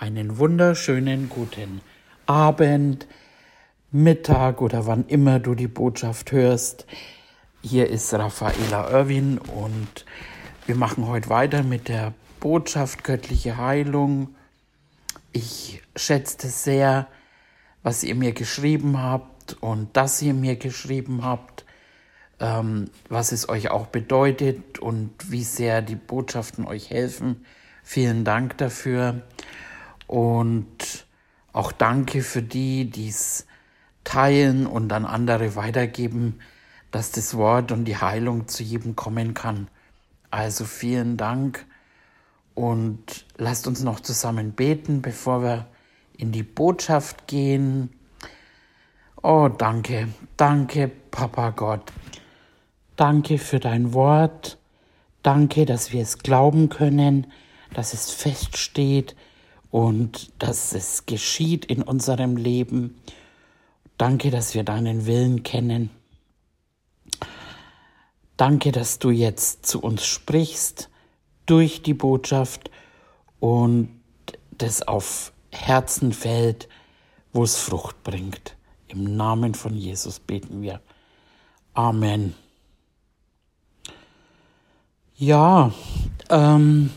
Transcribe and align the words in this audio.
einen 0.00 0.38
wunderschönen 0.38 1.28
guten 1.28 1.82
Abend, 2.24 3.06
Mittag 3.92 4.62
oder 4.62 4.86
wann 4.86 5.06
immer 5.08 5.40
du 5.40 5.54
die 5.54 5.68
Botschaft 5.68 6.32
hörst. 6.32 6.86
Hier 7.60 7.86
ist 7.90 8.14
Raffaela 8.14 8.90
Irwin 8.90 9.36
und 9.36 10.06
wir 10.64 10.74
machen 10.74 11.06
heute 11.06 11.28
weiter 11.28 11.62
mit 11.62 11.88
der 11.88 12.14
Botschaft 12.40 13.04
göttliche 13.04 13.58
Heilung. 13.58 14.34
Ich 15.32 15.82
schätze 15.94 16.48
sehr, 16.48 17.06
was 17.82 18.02
ihr 18.02 18.14
mir 18.14 18.32
geschrieben 18.32 19.02
habt 19.02 19.58
und 19.60 19.94
dass 19.98 20.22
ihr 20.22 20.32
mir 20.32 20.56
geschrieben 20.56 21.26
habt, 21.26 21.66
ähm, 22.38 22.88
was 23.10 23.32
es 23.32 23.50
euch 23.50 23.70
auch 23.70 23.88
bedeutet 23.88 24.78
und 24.78 25.10
wie 25.30 25.44
sehr 25.44 25.82
die 25.82 25.96
Botschaften 25.96 26.66
euch 26.66 26.88
helfen. 26.88 27.44
Vielen 27.82 28.24
Dank 28.24 28.56
dafür. 28.56 29.22
Und 30.10 31.06
auch 31.52 31.70
danke 31.70 32.22
für 32.22 32.42
die, 32.42 32.90
die 32.90 33.10
es 33.10 33.46
teilen 34.02 34.66
und 34.66 34.92
an 34.92 35.06
andere 35.06 35.54
weitergeben, 35.54 36.40
dass 36.90 37.12
das 37.12 37.36
Wort 37.36 37.70
und 37.70 37.84
die 37.84 37.96
Heilung 37.96 38.48
zu 38.48 38.64
jedem 38.64 38.96
kommen 38.96 39.34
kann. 39.34 39.68
Also 40.32 40.64
vielen 40.64 41.16
Dank 41.16 41.64
und 42.56 43.24
lasst 43.36 43.68
uns 43.68 43.84
noch 43.84 44.00
zusammen 44.00 44.50
beten, 44.50 45.00
bevor 45.00 45.44
wir 45.44 45.68
in 46.16 46.32
die 46.32 46.42
Botschaft 46.42 47.28
gehen. 47.28 47.90
Oh, 49.22 49.48
danke, 49.48 50.08
danke, 50.36 50.88
Papa 50.88 51.50
Gott. 51.50 51.92
Danke 52.96 53.38
für 53.38 53.60
dein 53.60 53.94
Wort. 53.94 54.58
Danke, 55.22 55.66
dass 55.66 55.92
wir 55.92 56.02
es 56.02 56.18
glauben 56.18 56.68
können, 56.68 57.28
dass 57.74 57.94
es 57.94 58.10
feststeht, 58.10 59.14
und 59.70 60.32
dass 60.38 60.74
es 60.74 61.06
geschieht 61.06 61.64
in 61.64 61.82
unserem 61.82 62.36
Leben. 62.36 63.00
Danke, 63.98 64.30
dass 64.30 64.54
wir 64.54 64.64
deinen 64.64 65.06
Willen 65.06 65.42
kennen. 65.42 65.90
Danke, 68.36 68.72
dass 68.72 68.98
du 68.98 69.10
jetzt 69.10 69.66
zu 69.66 69.80
uns 69.80 70.04
sprichst 70.04 70.88
durch 71.46 71.82
die 71.82 71.94
Botschaft 71.94 72.70
und 73.38 74.00
das 74.50 74.82
auf 74.82 75.32
Herzen 75.50 76.12
fällt, 76.12 76.68
wo 77.32 77.44
es 77.44 77.56
Frucht 77.56 78.02
bringt. 78.02 78.56
Im 78.88 79.16
Namen 79.16 79.54
von 79.54 79.74
Jesus 79.74 80.20
beten 80.20 80.62
wir. 80.62 80.80
Amen. 81.74 82.34
Ja, 85.16 85.72
ähm, 86.30 86.90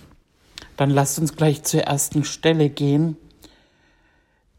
dann 0.78 0.90
lasst 0.90 1.20
uns 1.20 1.36
gleich 1.36 1.64
zur 1.64 1.82
ersten 1.82 2.24
Stelle 2.24 2.70
gehen. 2.70 3.18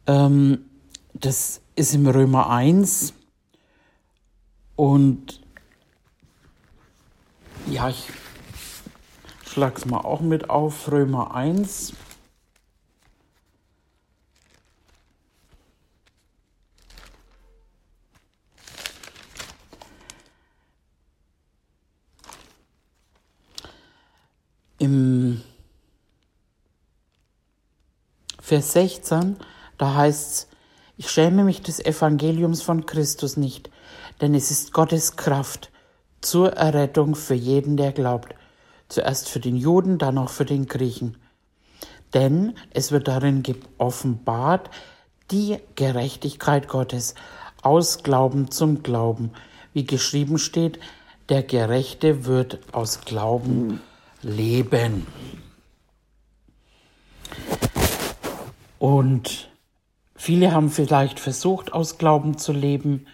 Ähm, 0.06 0.64
das 1.12 1.60
ist 1.76 1.94
im 1.94 2.06
Römer 2.06 2.50
1. 2.50 3.14
Und 4.76 5.40
ja, 7.66 7.88
ich 7.88 8.08
schlage 9.46 9.76
es 9.76 9.86
mal 9.86 10.00
auch 10.00 10.20
mit 10.20 10.50
auf. 10.50 10.90
Römer 10.90 11.34
1. 11.34 11.94
Im 24.78 25.40
Vers 28.46 28.74
16, 28.74 29.36
da 29.78 29.94
heißt's, 29.94 30.48
ich 30.98 31.10
schäme 31.10 31.44
mich 31.44 31.62
des 31.62 31.80
Evangeliums 31.80 32.60
von 32.60 32.84
Christus 32.84 33.38
nicht, 33.38 33.70
denn 34.20 34.34
es 34.34 34.50
ist 34.50 34.74
Gottes 34.74 35.16
Kraft 35.16 35.70
zur 36.20 36.52
Errettung 36.52 37.14
für 37.14 37.32
jeden, 37.32 37.78
der 37.78 37.92
glaubt. 37.92 38.34
Zuerst 38.90 39.30
für 39.30 39.40
den 39.40 39.56
Juden, 39.56 39.96
dann 39.96 40.18
auch 40.18 40.28
für 40.28 40.44
den 40.44 40.66
Griechen. 40.66 41.16
Denn 42.12 42.52
es 42.68 42.92
wird 42.92 43.08
darin 43.08 43.42
offenbart 43.78 44.68
die 45.30 45.56
Gerechtigkeit 45.74 46.68
Gottes 46.68 47.14
aus 47.62 48.02
Glauben 48.02 48.50
zum 48.50 48.82
Glauben. 48.82 49.30
Wie 49.72 49.86
geschrieben 49.86 50.36
steht, 50.36 50.78
der 51.30 51.44
Gerechte 51.44 52.26
wird 52.26 52.58
aus 52.72 53.00
Glauben 53.06 53.80
leben. 54.20 55.06
Und 58.84 59.48
viele 60.14 60.52
haben 60.52 60.68
vielleicht 60.68 61.18
versucht, 61.18 61.72
aus 61.72 61.96
Glauben 61.96 62.36
zu 62.36 62.52
leben, 62.52 63.06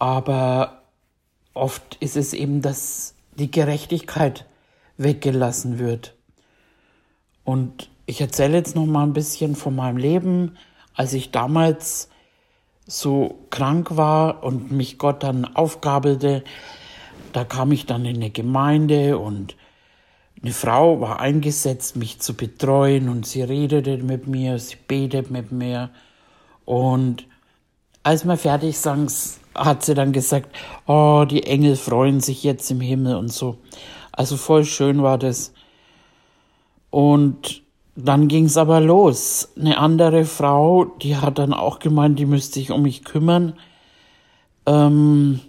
aber 0.00 0.82
oft 1.54 1.98
ist 2.00 2.16
es 2.16 2.32
eben, 2.32 2.62
dass 2.62 3.14
die 3.38 3.48
Gerechtigkeit 3.48 4.44
weggelassen 4.96 5.78
wird. 5.78 6.16
Und 7.44 7.90
ich 8.06 8.20
erzähle 8.20 8.56
jetzt 8.56 8.74
noch 8.74 8.86
mal 8.86 9.04
ein 9.04 9.12
bisschen 9.12 9.54
von 9.54 9.76
meinem 9.76 9.98
Leben, 9.98 10.56
als 10.94 11.12
ich 11.12 11.30
damals 11.30 12.08
so 12.84 13.38
krank 13.50 13.96
war 13.96 14.42
und 14.42 14.72
mich 14.72 14.98
Gott 14.98 15.22
dann 15.22 15.44
aufgabelte. 15.44 16.42
Da 17.32 17.44
kam 17.44 17.70
ich 17.70 17.86
dann 17.86 18.04
in 18.04 18.16
eine 18.16 18.30
Gemeinde 18.30 19.16
und 19.16 19.54
eine 20.42 20.52
Frau 20.52 21.00
war 21.00 21.20
eingesetzt, 21.20 21.96
mich 21.96 22.18
zu 22.20 22.34
betreuen 22.34 23.08
und 23.08 23.26
sie 23.26 23.42
redete 23.42 23.98
mit 23.98 24.26
mir, 24.26 24.58
sie 24.58 24.76
betet 24.76 25.30
mit 25.30 25.52
mir. 25.52 25.90
Und 26.64 27.26
als 28.02 28.24
wir 28.24 28.36
fertig 28.36 28.78
sang, 28.78 29.08
hat 29.54 29.84
sie 29.84 29.94
dann 29.94 30.12
gesagt, 30.12 30.54
oh, 30.86 31.24
die 31.28 31.44
Engel 31.44 31.76
freuen 31.76 32.20
sich 32.20 32.42
jetzt 32.42 32.70
im 32.70 32.80
Himmel 32.80 33.16
und 33.16 33.32
so. 33.32 33.58
Also 34.10 34.36
voll 34.36 34.64
schön 34.64 35.02
war 35.02 35.18
das. 35.18 35.52
Und 36.90 37.62
dann 37.94 38.28
ging's 38.28 38.56
aber 38.56 38.80
los. 38.80 39.50
Eine 39.58 39.78
andere 39.78 40.24
Frau, 40.24 40.84
die 40.84 41.16
hat 41.16 41.38
dann 41.38 41.52
auch 41.52 41.78
gemeint, 41.78 42.18
die 42.18 42.26
müsste 42.26 42.54
sich 42.54 42.70
um 42.70 42.82
mich 42.82 43.04
kümmern. 43.04 43.54
Ähm, 44.66 45.40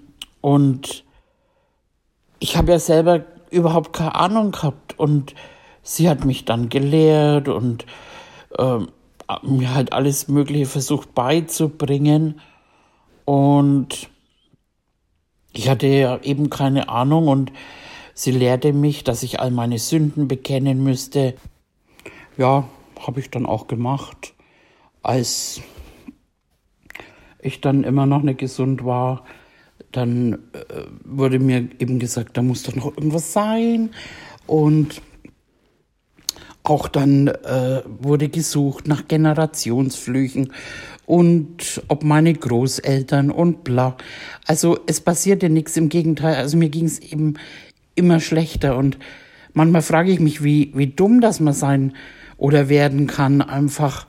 und 0.42 1.04
ich 2.40 2.58
habe 2.58 2.74
ja 2.74 2.80
selber 2.80 3.24
überhaupt 3.50 3.94
keine 3.94 4.16
Ahnung 4.16 4.52
gehabt. 4.52 4.83
Und 4.98 5.36
sie 5.82 6.10
hat 6.10 6.26
mich 6.26 6.46
dann 6.46 6.70
gelehrt 6.70 7.48
und 7.48 7.86
äh, 8.58 8.80
mir 9.44 9.74
halt 9.74 9.94
alles 9.94 10.28
Mögliche 10.28 10.66
versucht 10.66 11.14
beizubringen. 11.14 12.40
Und 13.26 14.10
ich 15.54 15.70
hatte 15.70 15.88
ja 15.88 16.20
eben 16.22 16.50
keine 16.50 16.90
Ahnung 16.90 17.28
und 17.28 17.52
sie 18.14 18.32
lehrte 18.32 18.74
mich, 18.74 19.04
dass 19.04 19.24
ich 19.24 19.40
all 19.40 19.52
meine 19.52 19.80
Sünden 19.80 20.28
bekennen 20.28 20.84
müsste. 20.84 21.36
Ja, 22.38 22.68
habe 23.00 23.20
ich 23.20 23.30
dann 23.30 23.46
auch 23.46 23.68
gemacht. 23.68 24.34
Als 25.02 25.62
ich 27.40 27.62
dann 27.62 27.84
immer 27.84 28.06
noch 28.06 28.22
nicht 28.22 28.40
gesund 28.40 28.86
war, 28.86 29.26
dann 29.92 30.34
äh, 30.54 30.86
wurde 31.04 31.40
mir 31.40 31.70
eben 31.80 32.00
gesagt, 32.00 32.38
da 32.38 32.42
muss 32.42 32.64
doch 32.64 32.76
noch 32.76 32.98
irgendwas 32.98 33.34
sein. 33.34 33.92
Und 34.46 35.02
auch 36.64 36.88
dann 36.88 37.28
äh, 37.28 37.82
wurde 38.00 38.30
gesucht 38.30 38.88
nach 38.88 39.08
Generationsflüchen 39.08 40.54
und 41.06 41.82
ob 41.90 42.04
meine 42.04 42.34
Großeltern 42.34 43.32
und 43.32 43.64
bla. 43.64 43.98
Also 44.48 44.80
es 44.88 45.02
passierte 45.02 45.50
nichts, 45.50 45.76
im 45.76 45.90
Gegenteil. 45.90 46.36
Also 46.36 46.58
mir 46.58 46.70
ging 46.70 46.86
es 46.86 47.00
eben 47.00 47.36
immer 47.96 48.20
schlechter 48.22 48.78
und 48.78 48.98
manchmal 49.54 49.82
frage 49.82 50.12
ich 50.12 50.20
mich, 50.20 50.44
wie, 50.44 50.72
wie 50.74 50.88
dumm 50.88 51.20
das 51.20 51.42
man 51.42 51.54
sein 51.54 51.94
oder 52.38 52.70
werden 52.70 53.08
kann 53.08 53.42
einfach. 53.42 54.08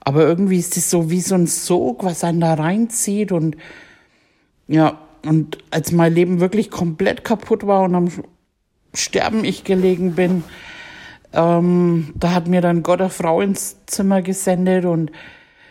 Aber 0.00 0.22
irgendwie 0.22 0.58
ist 0.58 0.76
es 0.76 0.90
so 0.90 1.10
wie 1.10 1.20
so 1.20 1.34
ein 1.34 1.46
Sog, 1.46 2.04
was 2.04 2.22
einen 2.22 2.40
da 2.40 2.54
reinzieht 2.54 3.32
und 3.32 3.56
ja, 4.68 5.00
und 5.24 5.58
als 5.70 5.90
mein 5.92 6.14
Leben 6.14 6.40
wirklich 6.40 6.70
komplett 6.70 7.24
kaputt 7.24 7.66
war 7.66 7.82
und 7.82 7.94
am 7.94 8.08
Sterben 8.96 9.44
ich 9.44 9.64
gelegen 9.64 10.14
bin, 10.14 10.44
ähm, 11.32 12.12
da 12.14 12.32
hat 12.32 12.48
mir 12.48 12.60
dann 12.60 12.82
Gott 12.82 13.00
eine 13.00 13.10
Frau 13.10 13.40
ins 13.40 13.84
Zimmer 13.86 14.22
gesendet 14.22 14.84
und 14.84 15.12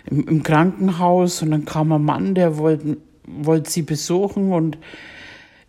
im, 0.06 0.28
im 0.28 0.44
Krankenhaus. 0.44 1.42
Und 1.42 1.52
dann 1.52 1.66
kam 1.66 1.92
ein 1.92 2.04
Mann, 2.04 2.36
der 2.36 2.58
wollte 2.58 2.98
wollt 3.28 3.70
sie 3.70 3.82
besuchen. 3.82 4.54
Und 4.54 4.78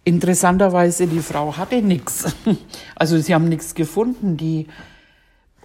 interessanterweise 0.04 1.06
die 1.06 1.20
Frau 1.20 1.56
hatte 1.56 1.82
nichts. 1.82 2.34
Also 2.94 3.18
sie 3.18 3.34
haben 3.34 3.48
nichts 3.48 3.74
gefunden. 3.74 4.36
Die, 4.36 4.66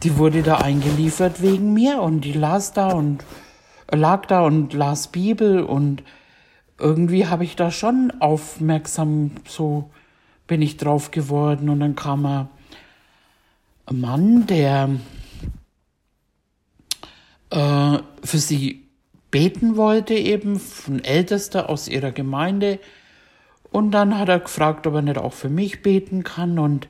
die 0.04 0.18
wurde 0.18 0.44
da 0.44 0.58
eingeliefert 0.58 1.42
wegen 1.42 1.74
mir. 1.74 2.02
Und 2.02 2.22
die 2.22 2.34
las 2.34 2.74
da 2.74 2.92
und 2.92 3.26
lag 3.92 4.26
da 4.26 4.42
und 4.42 4.74
las 4.74 5.10
Bibel. 5.10 5.62
Und 5.64 6.04
irgendwie 6.80 7.28
habe 7.28 7.44
ich 7.44 7.56
da 7.56 7.72
schon 7.72 8.14
aufmerksam, 8.20 9.32
so 9.46 9.90
bin 10.52 10.62
ich 10.62 10.76
drauf 10.76 11.12
geworden. 11.12 11.70
Und 11.70 11.80
dann 11.80 11.96
kam 11.96 12.26
ein 12.26 12.50
Mann, 13.90 14.48
der 14.48 14.90
äh, 17.52 18.00
für 18.22 18.38
sie 18.38 18.84
beten 19.32 19.78
wollte, 19.78 20.14
eben 20.14 20.60
ein 20.90 21.06
Ältester 21.06 21.70
aus 21.70 21.88
ihrer 21.88 22.12
Gemeinde. 22.12 22.80
Und 23.72 23.92
dann 23.92 24.20
hat 24.20 24.28
er 24.28 24.42
gefragt, 24.42 24.86
ob 24.88 24.96
er 24.96 25.02
nicht 25.02 25.18
auch 25.18 25.32
für 25.32 25.48
mich 25.48 25.82
beten 25.84 26.26
kann. 26.26 26.60
Und 26.60 26.90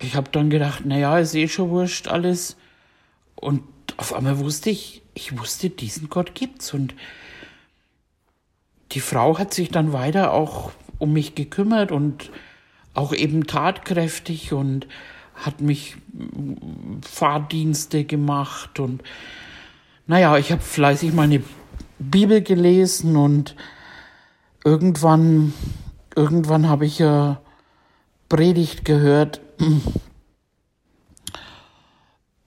ich 0.00 0.14
habe 0.14 0.30
dann 0.30 0.48
gedacht, 0.48 0.86
naja, 0.86 1.18
ist 1.18 1.34
eh 1.34 1.46
schon 1.46 1.68
wurscht 1.68 2.08
alles. 2.08 2.56
Und 3.34 3.64
auf 3.98 4.14
einmal 4.14 4.38
wusste 4.38 4.70
ich, 4.70 5.02
ich 5.12 5.38
wusste, 5.38 5.68
diesen 5.68 6.08
Gott 6.08 6.34
gibt's. 6.34 6.72
Und 6.72 6.94
die 8.92 9.00
Frau 9.00 9.38
hat 9.38 9.52
sich 9.52 9.68
dann 9.68 9.92
weiter 9.92 10.32
auch 10.32 10.72
um 11.02 11.12
mich 11.12 11.34
gekümmert 11.34 11.90
und 11.90 12.30
auch 12.94 13.12
eben 13.12 13.48
tatkräftig 13.48 14.52
und 14.52 14.86
hat 15.34 15.60
mich 15.60 15.96
Fahrdienste 17.02 18.04
gemacht 18.04 18.78
und 18.78 19.02
naja, 20.06 20.36
ich 20.36 20.52
habe 20.52 20.62
fleißig 20.62 21.12
meine 21.12 21.42
Bibel 21.98 22.40
gelesen 22.40 23.16
und 23.16 23.56
irgendwann, 24.64 25.52
irgendwann 26.14 26.68
habe 26.68 26.86
ich 26.86 27.00
ja 27.00 27.40
Predigt 28.28 28.84
gehört 28.84 29.40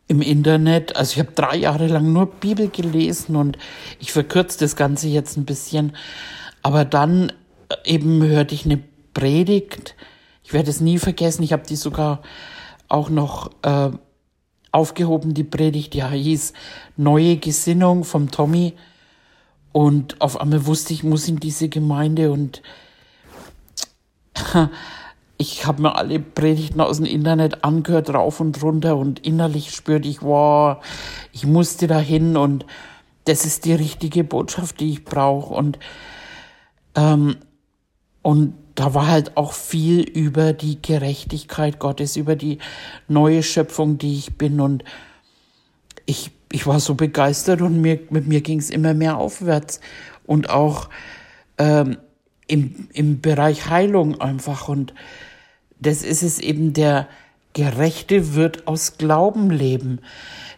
im 0.07 0.21
Internet. 0.21 0.95
Also 0.95 1.13
ich 1.13 1.19
habe 1.19 1.33
drei 1.33 1.57
Jahre 1.57 1.87
lang 1.87 2.13
nur 2.13 2.27
Bibel 2.27 2.69
gelesen 2.69 3.35
und 3.35 3.57
ich 3.99 4.13
verkürze 4.13 4.59
das 4.59 4.77
Ganze 4.77 5.09
jetzt 5.09 5.37
ein 5.37 5.45
bisschen. 5.45 5.93
Aber 6.61 6.85
dann 6.85 7.33
eben 7.83 8.23
hörte 8.23 8.55
ich 8.55 8.65
eine 8.65 8.81
Predigt. 9.13 9.95
Ich 10.43 10.53
werde 10.53 10.69
es 10.69 10.81
nie 10.81 10.99
vergessen. 10.99 11.43
Ich 11.43 11.53
habe 11.53 11.63
die 11.67 11.75
sogar 11.75 12.21
auch 12.87 13.09
noch 13.09 13.51
äh, 13.63 13.91
aufgehoben, 14.71 15.33
die 15.33 15.43
Predigt. 15.43 15.93
Die 15.93 16.03
hieß 16.03 16.53
Neue 16.97 17.37
Gesinnung 17.37 18.03
vom 18.03 18.31
Tommy. 18.31 18.73
Und 19.71 20.21
auf 20.21 20.39
einmal 20.39 20.65
wusste 20.65 20.93
ich, 20.93 21.03
muss 21.03 21.27
in 21.27 21.37
diese 21.37 21.67
Gemeinde 21.67 22.31
und 22.31 22.61
ich 25.37 25.65
habe 25.65 25.81
mir 25.81 25.95
alle 25.95 26.19
Predigten 26.19 26.79
aus 26.79 26.97
dem 26.97 27.05
Internet 27.05 27.65
angehört, 27.65 28.13
rauf 28.13 28.39
und 28.39 28.61
runter 28.63 28.95
und 28.95 29.19
innerlich 29.19 29.71
spürte 29.71 30.07
ich, 30.07 30.21
wow, 30.21 30.77
ich 31.33 31.45
musste 31.45 31.87
dahin 31.87 32.37
und 32.37 32.65
das 33.25 33.45
ist 33.45 33.65
die 33.65 33.73
richtige 33.73 34.23
Botschaft, 34.23 34.79
die 34.79 34.91
ich 34.91 35.03
brauche 35.03 35.53
und 35.53 35.77
ähm, 36.95 37.35
und 38.25 38.55
da 38.73 38.95
war 38.95 39.05
halt 39.05 39.37
auch 39.37 39.53
viel 39.53 40.01
über 40.01 40.51
die 40.51 40.81
Gerechtigkeit 40.81 41.77
Gottes, 41.77 42.15
über 42.15 42.35
die 42.35 42.57
neue 43.07 43.43
Schöpfung, 43.43 43.99
die 43.99 44.17
ich 44.17 44.35
bin 44.35 44.59
und 44.59 44.83
ich 46.07 46.31
ich 46.51 46.65
war 46.65 46.79
so 46.79 46.95
begeistert 46.95 47.61
und 47.61 47.81
mir 47.81 47.99
mit 48.09 48.25
mir 48.25 48.41
ging 48.41 48.57
es 48.57 48.71
immer 48.71 48.95
mehr 48.95 49.17
aufwärts 49.17 49.79
und 50.25 50.49
auch 50.49 50.89
ähm, 51.59 51.97
im, 52.47 52.87
im 52.93 53.21
Bereich 53.21 53.69
Heilung 53.69 54.19
einfach. 54.19 54.69
Und 54.69 54.95
das 55.79 56.01
ist 56.01 56.23
es 56.23 56.39
eben, 56.39 56.73
der 56.73 57.07
Gerechte 57.53 58.33
wird 58.33 58.67
aus 58.67 58.97
Glauben 58.97 59.51
leben. 59.51 59.99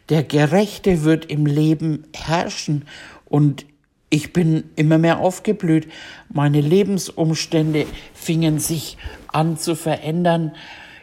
Der 0.08 0.24
Gerechte 0.24 1.04
wird 1.04 1.26
im 1.26 1.46
Leben 1.46 2.06
herrschen. 2.14 2.86
Und 3.26 3.66
ich 4.10 4.34
bin 4.34 4.66
immer 4.76 4.98
mehr 4.98 5.20
aufgeblüht. 5.20 5.88
Meine 6.30 6.62
Lebensumstände 6.62 7.86
fingen 8.14 8.60
sich 8.60 8.98
an 9.28 9.58
zu 9.58 9.76
verändern 9.76 10.56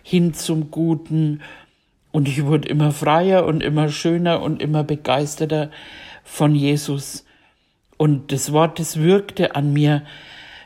hin 0.02 0.34
zum 0.34 0.70
Guten. 0.70 1.42
Und 2.12 2.28
ich 2.28 2.44
wurde 2.44 2.68
immer 2.68 2.92
freier 2.92 3.44
und 3.46 3.62
immer 3.62 3.88
schöner 3.88 4.40
und 4.40 4.62
immer 4.62 4.84
begeisterter 4.84 5.70
von 6.22 6.54
Jesus. 6.54 7.24
Und 7.96 8.32
das 8.32 8.52
Wort, 8.52 8.78
das 8.78 8.98
wirkte 8.98 9.54
an 9.54 9.72
mir 9.72 10.02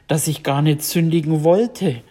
dass 0.08 0.26
ich 0.26 0.42
gar 0.42 0.62
nicht 0.62 0.82
sündigen 0.82 1.44
wollte. 1.44 2.02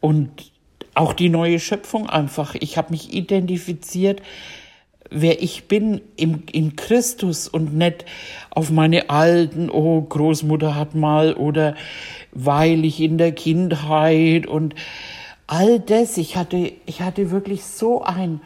Und 0.00 0.50
auch 0.94 1.12
die 1.12 1.28
neue 1.28 1.60
Schöpfung 1.60 2.08
einfach. 2.10 2.56
Ich 2.56 2.76
habe 2.76 2.90
mich 2.90 3.12
identifiziert, 3.12 4.22
wer 5.10 5.42
ich 5.42 5.68
bin 5.68 6.00
im, 6.16 6.44
in 6.50 6.76
Christus 6.76 7.48
und 7.48 7.74
nicht 7.74 8.04
auf 8.50 8.70
meine 8.70 9.10
alten, 9.10 9.70
oh, 9.70 10.00
Großmutter 10.02 10.74
hat 10.74 10.94
mal 10.94 11.34
oder 11.34 11.74
weil 12.32 12.84
ich 12.84 13.00
in 13.00 13.18
der 13.18 13.32
Kindheit 13.32 14.46
und 14.46 14.74
all 15.46 15.80
das. 15.80 16.16
Ich 16.16 16.36
hatte, 16.36 16.72
ich 16.86 17.02
hatte 17.02 17.30
wirklich 17.30 17.64
so 17.64 18.02
ein, 18.02 18.40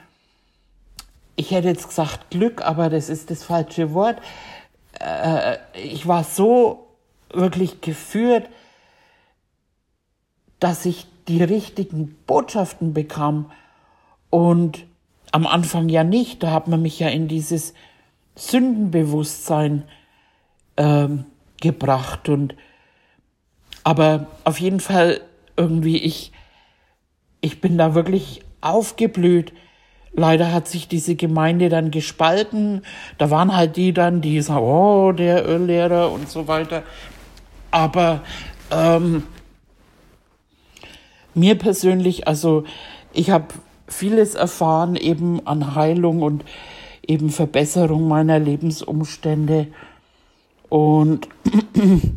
ich 1.37 1.50
hätte 1.52 1.69
jetzt 1.69 1.88
gesagt 1.88 2.31
Glück, 2.31 2.62
aber 2.62 2.90
das 2.90 3.08
ist 3.08 3.31
das 3.31 3.44
falsche 3.44 3.94
Wort. 3.94 4.19
Äh, 5.00 5.56
ich 5.75 6.06
war 6.06 6.25
so 6.25 6.87
wirklich 7.32 7.81
geführt 7.81 8.49
dass 10.60 10.87
ich 10.87 11.06
die 11.28 11.43
richtigen 11.43 12.16
Botschaften 12.26 12.94
bekam 12.94 13.50
und 14.31 14.84
am 15.33 15.47
Anfang 15.47 15.89
ja 15.89 16.05
nicht. 16.05 16.43
Da 16.43 16.51
hat 16.53 16.69
man 16.69 16.83
mich 16.83 16.99
ja 16.99 17.09
in 17.09 17.29
dieses 17.29 17.75
Sündenbewusstsein 18.37 19.85
ähm, 20.77 21.25
gebracht 21.61 22.29
und 22.29 22.55
aber 23.85 24.27
auf 24.45 24.61
jeden 24.61 24.81
Fall 24.81 25.21
irgendwie 25.57 25.97
ich 25.99 26.33
ich 27.41 27.61
bin 27.61 27.79
da 27.79 27.95
wirklich 27.95 28.43
aufgeblüht. 28.61 29.53
Leider 30.13 30.53
hat 30.53 30.67
sich 30.67 30.89
diese 30.89 31.15
Gemeinde 31.15 31.69
dann 31.69 31.91
gespalten. 31.91 32.83
Da 33.19 33.31
waren 33.31 33.55
halt 33.55 33.77
die 33.77 33.93
dann, 33.93 34.21
die 34.21 34.41
sagen, 34.41 34.65
oh, 34.65 35.13
der 35.13 35.47
Öllehrer 35.49 36.11
und 36.11 36.29
so 36.29 36.49
weiter. 36.49 36.83
Aber 37.71 38.23
ähm, 38.71 39.23
mir 41.35 41.57
persönlich, 41.57 42.27
also 42.27 42.65
ich 43.13 43.31
habe 43.31 43.47
vieles 43.88 44.35
erfahren 44.35 44.96
eben 44.96 45.46
an 45.46 45.75
Heilung 45.75 46.23
und 46.23 46.44
eben 47.06 47.31
Verbesserung 47.31 48.06
meiner 48.06 48.38
Lebensumstände. 48.38 49.69
Und 50.69 51.29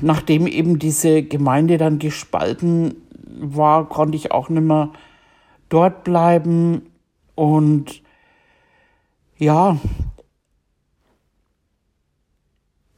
nachdem 0.00 0.46
eben 0.46 0.78
diese 0.78 1.22
Gemeinde 1.22 1.78
dann 1.78 1.98
gespalten 1.98 2.96
war, 3.26 3.88
konnte 3.88 4.16
ich 4.16 4.32
auch 4.32 4.48
nicht 4.48 4.62
mehr 4.62 4.90
dort 5.68 6.04
bleiben. 6.04 6.90
Und 7.34 8.02
ja, 9.36 9.78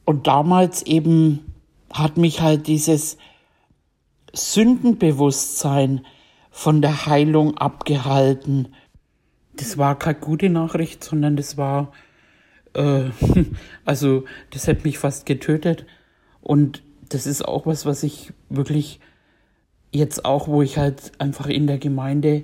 und 0.05 0.27
damals 0.27 0.83
eben 0.83 1.53
hat 1.91 2.17
mich 2.17 2.41
halt 2.41 2.67
dieses 2.67 3.17
Sündenbewusstsein 4.33 6.05
von 6.55 6.83
der 6.83 7.07
Heilung 7.07 7.57
abgehalten. 7.57 8.75
Das 9.55 9.79
war 9.79 9.97
keine 9.97 10.19
gute 10.19 10.51
Nachricht, 10.51 11.03
sondern 11.03 11.35
das 11.35 11.57
war, 11.57 11.91
äh, 12.75 13.05
also 13.85 14.25
das 14.51 14.67
hat 14.67 14.85
mich 14.85 14.99
fast 14.99 15.25
getötet. 15.25 15.87
Und 16.41 16.83
das 17.09 17.25
ist 17.25 17.43
auch 17.43 17.65
was, 17.65 17.87
was 17.87 18.03
ich 18.03 18.33
wirklich 18.49 18.99
jetzt 19.91 20.25
auch, 20.25 20.47
wo 20.47 20.61
ich 20.61 20.77
halt 20.77 21.11
einfach 21.17 21.47
in 21.47 21.65
der 21.65 21.79
Gemeinde 21.79 22.43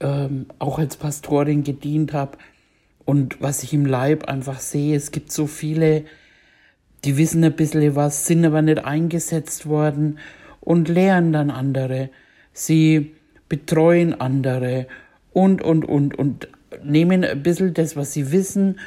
ähm, 0.00 0.46
auch 0.58 0.78
als 0.78 0.98
Pastorin 0.98 1.64
gedient 1.64 2.12
habe 2.12 2.36
und 3.06 3.40
was 3.40 3.62
ich 3.62 3.72
im 3.72 3.86
Leib 3.86 4.28
einfach 4.28 4.60
sehe, 4.60 4.94
es 4.94 5.12
gibt 5.12 5.32
so 5.32 5.46
viele, 5.46 6.04
die 7.04 7.16
wissen 7.16 7.42
ein 7.42 7.56
bisschen 7.56 7.96
was, 7.96 8.26
sind 8.26 8.44
aber 8.44 8.60
nicht 8.60 8.84
eingesetzt 8.84 9.64
worden 9.64 10.18
und 10.60 10.88
lehren 10.88 11.32
dann 11.32 11.50
andere. 11.50 12.10
Sie 12.52 13.14
betreuen 13.48 14.20
andere 14.20 14.86
und, 15.32 15.62
und, 15.62 15.84
und, 15.84 16.18
und 16.18 16.48
nehmen 16.84 17.24
ein 17.24 17.42
bisschen 17.42 17.74
das, 17.74 17.96
was 17.96 18.12
sie 18.12 18.32
wissen 18.32 18.78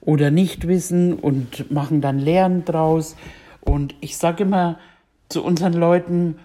oder 0.00 0.30
nicht 0.30 0.66
wissen 0.66 1.14
und 1.14 1.70
machen 1.70 2.00
dann 2.00 2.18
Lehren 2.18 2.64
draus. 2.64 3.16
Und 3.60 3.94
ich 4.00 4.16
sage 4.16 4.44
immer 4.44 4.78
zu 5.28 5.44
unseren 5.44 5.74
Leuten, 5.74 6.36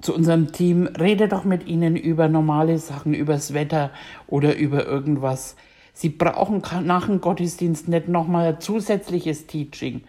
zu 0.00 0.14
unserem 0.14 0.52
Team, 0.52 0.86
rede 0.86 1.28
doch 1.28 1.44
mit 1.44 1.66
ihnen 1.66 1.96
über 1.96 2.28
normale 2.28 2.78
Sachen, 2.78 3.14
übers 3.14 3.52
Wetter 3.52 3.90
oder 4.28 4.56
über 4.56 4.86
irgendwas. 4.86 5.56
Sie 5.92 6.08
brauchen 6.08 6.62
nach 6.84 7.06
dem 7.06 7.20
Gottesdienst 7.20 7.88
nicht 7.88 8.08
nochmal 8.08 8.46
ein 8.54 8.60
zusätzliches 8.60 9.48
Teaching. 9.48 10.02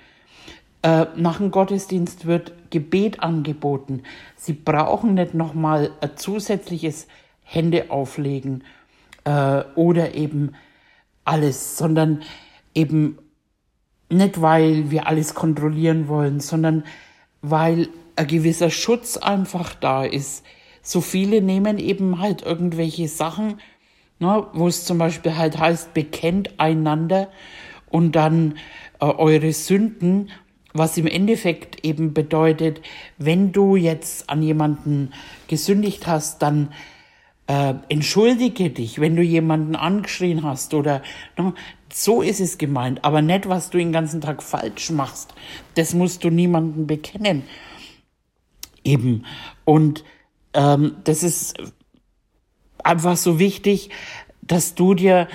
Äh, 0.82 1.08
nach 1.16 1.38
dem 1.38 1.52
Gottesdienst 1.52 2.26
wird 2.26 2.54
Gebet 2.70 3.22
angeboten. 3.22 4.04
Sie 4.36 4.54
brauchen 4.54 5.16
nicht 5.16 5.34
nochmal 5.34 5.92
ein 6.00 6.12
zusätzliches 6.16 7.08
Hände 7.44 7.92
auflegen 7.92 8.64
äh, 9.26 9.64
oder 9.76 10.16
eben 10.16 10.54
alles, 11.26 11.78
sondern 11.78 12.22
eben 12.74 13.18
nicht, 14.10 14.42
weil 14.42 14.90
wir 14.90 15.08
alles 15.08 15.36
kontrollieren 15.36 16.08
wollen, 16.08 16.40
sondern 16.40 16.84
weil 17.42 17.90
ein 18.16 18.28
gewisser 18.28 18.70
Schutz 18.70 19.18
einfach 19.18 19.76
da 19.76 20.04
ist. 20.04 20.46
So 20.82 21.02
viele 21.02 21.42
nehmen 21.42 21.78
eben 21.78 22.20
halt 22.20 22.42
irgendwelche 22.42 23.08
Sachen, 23.08 23.60
ne, 24.20 24.48
wo 24.54 24.68
es 24.68 24.86
zum 24.86 24.98
Beispiel 24.98 25.36
halt 25.36 25.58
heißt, 25.58 25.94
bekennt 25.94 26.60
einander 26.60 27.30
und 27.90 28.14
dann 28.14 28.58
äh, 29.00 29.06
eure 29.06 29.52
Sünden, 29.54 30.30
was 30.74 30.98
im 30.98 31.08
Endeffekt 31.08 31.84
eben 31.84 32.14
bedeutet, 32.14 32.82
wenn 33.18 33.52
du 33.52 33.76
jetzt 33.76 34.30
an 34.30 34.42
jemanden 34.42 35.12
gesündigt 35.48 36.08
hast, 36.08 36.42
dann 36.42 36.72
äh, 37.48 37.74
entschuldige 37.90 38.70
dich, 38.70 39.00
wenn 39.00 39.16
du 39.16 39.24
jemanden 39.24 39.76
angeschrien 39.76 40.44
hast 40.44 40.74
oder 40.76 41.02
ne, 41.38 41.54
so 41.92 42.22
ist 42.22 42.40
es 42.40 42.60
gemeint, 42.60 43.04
aber 43.04 43.24
nicht, 43.24 43.50
was 43.50 43.72
du 43.72 43.80
den 43.80 43.92
ganzen 43.92 44.22
Tag 44.22 44.44
falsch 44.44 44.92
machst. 44.92 45.34
Das 45.74 45.96
musst 45.96 46.24
du 46.24 46.30
niemandem 46.30 46.86
bekennen. 46.86 47.44
Eben. 48.84 49.26
Und 49.66 50.04
ähm, 50.54 50.98
das 51.04 51.24
ist 51.24 51.58
einfach 52.84 53.18
so 53.18 53.40
wichtig, 53.40 53.90
dass 54.42 54.76
du 54.76 54.94
dir 54.94 55.28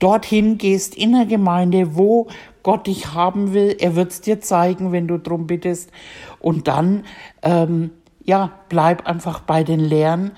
dorthin 0.00 0.58
gehst 0.58 0.94
in 0.96 1.12
der 1.12 1.26
Gemeinde, 1.26 1.94
wo 1.94 2.28
Gott 2.62 2.86
dich 2.86 3.14
haben 3.14 3.54
will. 3.54 3.76
Er 3.78 3.96
wird 3.96 4.10
es 4.10 4.20
dir 4.20 4.40
zeigen, 4.40 4.92
wenn 4.92 5.08
du 5.08 5.18
drum 5.18 5.46
bittest. 5.46 5.90
Und 6.38 6.68
dann, 6.68 7.04
ähm, 7.42 7.90
ja, 8.24 8.52
bleib 8.68 9.06
einfach 9.06 9.40
bei 9.40 9.64
den 9.64 9.80
Lehren 9.80 10.32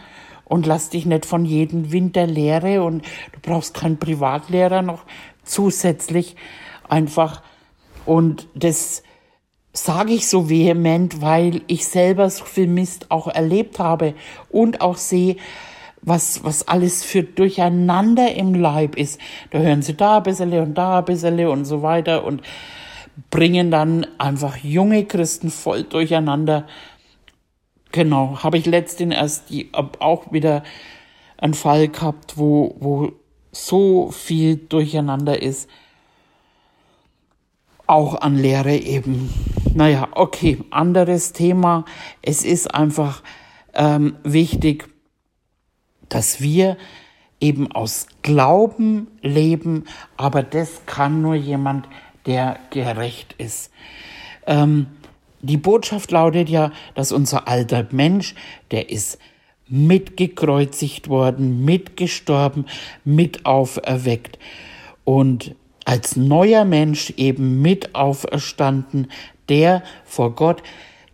und 0.44 0.66
lass 0.66 0.90
dich 0.90 1.06
nicht 1.06 1.26
von 1.26 1.44
jedem 1.44 1.92
Winter 1.92 2.26
lehre 2.26 2.82
und 2.82 3.04
du 3.32 3.40
brauchst 3.40 3.74
keinen 3.74 3.98
Privatlehrer 3.98 4.82
noch 4.82 5.04
zusätzlich 5.44 6.36
einfach. 6.88 7.42
Und 8.04 8.48
das 8.54 9.02
sage 9.72 10.12
ich 10.12 10.28
so 10.28 10.50
vehement, 10.50 11.22
weil 11.22 11.62
ich 11.66 11.86
selber 11.86 12.28
so 12.28 12.44
viel 12.44 12.66
Mist 12.66 13.10
auch 13.10 13.28
erlebt 13.28 13.78
habe 13.78 14.14
und 14.50 14.80
auch 14.80 14.96
sehe, 14.96 15.36
was, 16.02 16.44
was 16.44 16.66
alles 16.66 17.04
für 17.04 17.22
Durcheinander 17.22 18.34
im 18.34 18.54
Leib 18.54 18.96
ist. 18.96 19.20
Da 19.50 19.58
hören 19.58 19.82
sie 19.82 19.94
da 19.94 20.20
bisschen 20.20 20.52
und 20.58 20.74
da 20.74 21.00
bisschen 21.00 21.46
und 21.46 21.64
so 21.64 21.82
weiter 21.82 22.24
und 22.24 22.42
bringen 23.30 23.70
dann 23.70 24.06
einfach 24.18 24.56
junge 24.56 25.04
Christen 25.04 25.50
voll 25.50 25.84
durcheinander. 25.84 26.66
Genau, 27.92 28.42
habe 28.42 28.58
ich 28.58 28.66
letztens 28.66 29.14
erst 29.14 29.50
die, 29.50 29.70
auch 29.72 30.32
wieder 30.32 30.62
einen 31.38 31.54
Fall 31.54 31.88
gehabt, 31.88 32.38
wo, 32.38 32.74
wo 32.80 33.12
so 33.52 34.10
viel 34.10 34.56
durcheinander 34.56 35.40
ist. 35.42 35.68
Auch 37.86 38.20
an 38.20 38.38
Lehre 38.38 38.76
eben. 38.76 39.30
Naja, 39.74 40.08
okay, 40.12 40.58
anderes 40.70 41.32
Thema. 41.32 41.84
Es 42.22 42.44
ist 42.44 42.74
einfach 42.74 43.22
ähm, 43.74 44.16
wichtig, 44.22 44.88
dass 46.12 46.42
wir 46.42 46.76
eben 47.40 47.72
aus 47.72 48.06
Glauben 48.20 49.08
leben, 49.22 49.84
aber 50.18 50.42
das 50.42 50.82
kann 50.84 51.22
nur 51.22 51.34
jemand, 51.34 51.88
der 52.26 52.58
gerecht 52.70 53.34
ist. 53.38 53.72
Ähm, 54.46 54.88
die 55.40 55.56
Botschaft 55.56 56.10
lautet 56.10 56.50
ja, 56.50 56.70
dass 56.94 57.12
unser 57.12 57.48
alter 57.48 57.86
Mensch, 57.92 58.34
der 58.70 58.90
ist 58.90 59.18
mitgekreuzigt 59.68 61.08
worden, 61.08 61.64
mitgestorben, 61.64 62.66
mit 63.04 63.46
auferweckt 63.46 64.38
und 65.04 65.54
als 65.86 66.14
neuer 66.14 66.66
Mensch 66.66 67.14
eben 67.16 67.62
mit 67.62 67.94
auferstanden, 67.94 69.10
der 69.48 69.82
vor 70.04 70.34
Gott 70.34 70.62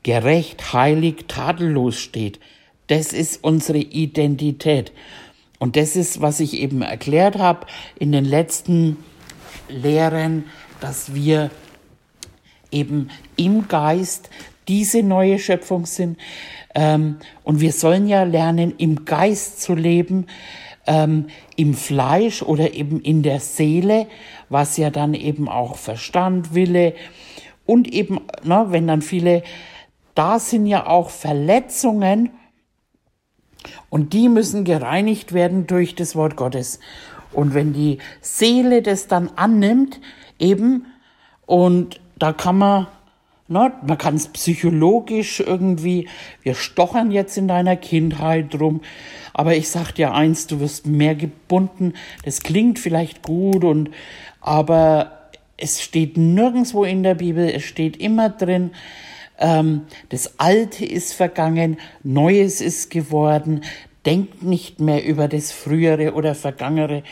gerecht, 0.03 0.73
heilig, 0.73 1.27
tadellos 1.29 1.99
steht. 2.01 2.41
Das 2.89 3.13
ist 3.13 3.43
unsere 3.45 3.79
Identität. 3.79 4.93
Und 5.59 5.77
das 5.77 5.97
ist, 5.97 6.21
was 6.21 6.41
ich 6.41 6.55
eben 6.55 6.83
erklärt 6.83 7.39
habe 7.39 7.67
in 7.99 8.13
den 8.13 8.25
letzten 8.25 8.97
Lehren, 9.69 10.45
dass 10.81 11.15
wir 11.15 11.51
eben 12.71 13.11
im 13.37 13.69
Geist 13.69 14.31
diese 14.69 15.03
neue 15.03 15.39
Schöpfung 15.39 15.87
sind. 15.87 16.19
Ähm, 16.75 17.17
und 17.43 17.61
wir 17.61 17.73
sollen 17.73 18.07
ja 18.07 18.23
lernen, 18.25 18.75
im 18.77 19.05
Geist 19.05 19.63
zu 19.63 19.75
leben, 19.75 20.27
ähm, 20.87 21.27
im 21.57 21.75
Fleisch 21.75 22.43
oder 22.43 22.75
eben 22.75 23.01
in 23.01 23.23
der 23.23 23.41
Seele, 23.41 24.07
was 24.49 24.77
ja 24.77 24.91
dann 24.91 25.15
eben 25.15 25.49
auch 25.49 25.77
Verstand, 25.77 26.55
Wille 26.55 26.95
und 27.67 27.93
eben, 27.93 28.21
wenn 28.43 28.87
dann 28.87 29.03
viele, 29.03 29.43
da 30.15 30.39
sind 30.39 30.67
ja 30.67 30.87
auch 30.87 31.11
Verletzungen 31.11 32.31
und 33.91 34.13
die 34.13 34.29
müssen 34.29 34.65
gereinigt 34.65 35.33
werden 35.33 35.67
durch 35.67 35.95
das 35.95 36.17
Wort 36.17 36.37
Gottes. 36.37 36.81
Und 37.33 37.55
wenn 37.55 37.73
die 37.73 37.99
Seele 38.21 38.83
das 38.83 39.07
dann 39.07 39.31
annimmt, 39.37 40.01
eben, 40.39 40.87
und 41.47 42.01
da 42.19 42.33
kann 42.33 42.59
man, 42.59 42.87
na, 43.49 43.73
man 43.87 43.99
kann 43.99 44.15
es 44.15 44.29
psychologisch 44.29 45.41
irgendwie, 45.41 46.09
wir 46.43 46.55
stochern 46.55 47.11
jetzt 47.11 47.39
in 47.39 47.49
deiner 47.49 47.77
Kindheit 47.77 48.59
rum, 48.61 48.81
aber 49.33 49.57
ich 49.57 49.69
sag 49.69 49.93
dir 49.93 50.15
eins, 50.15 50.47
du 50.47 50.61
wirst 50.61 50.87
mehr 50.87 51.15
gebunden, 51.15 51.95
das 52.25 52.41
klingt 52.41 52.79
vielleicht 52.79 53.23
gut 53.23 53.65
und, 53.65 53.91
aber 54.41 55.31
es 55.57 55.83
steht 55.83 56.17
nirgendwo 56.17 56.85
in 56.85 57.03
der 57.03 57.15
Bibel, 57.15 57.49
es 57.49 57.65
steht 57.65 57.97
immer 57.97 58.31
drin, 58.31 58.71
ähm, 59.39 59.83
das 60.09 60.39
Alte 60.39 60.85
ist 60.85 61.15
vergangen, 61.15 61.79
Neues 62.03 62.61
ist 62.61 62.91
geworden, 62.91 63.63
denkt 64.07 64.43
nicht 64.43 64.81
mehr 64.81 65.05
über 65.05 65.29
das 65.29 65.53
Frühere 65.53 66.15
oder 66.15 66.35
Vergangene. 66.35 67.03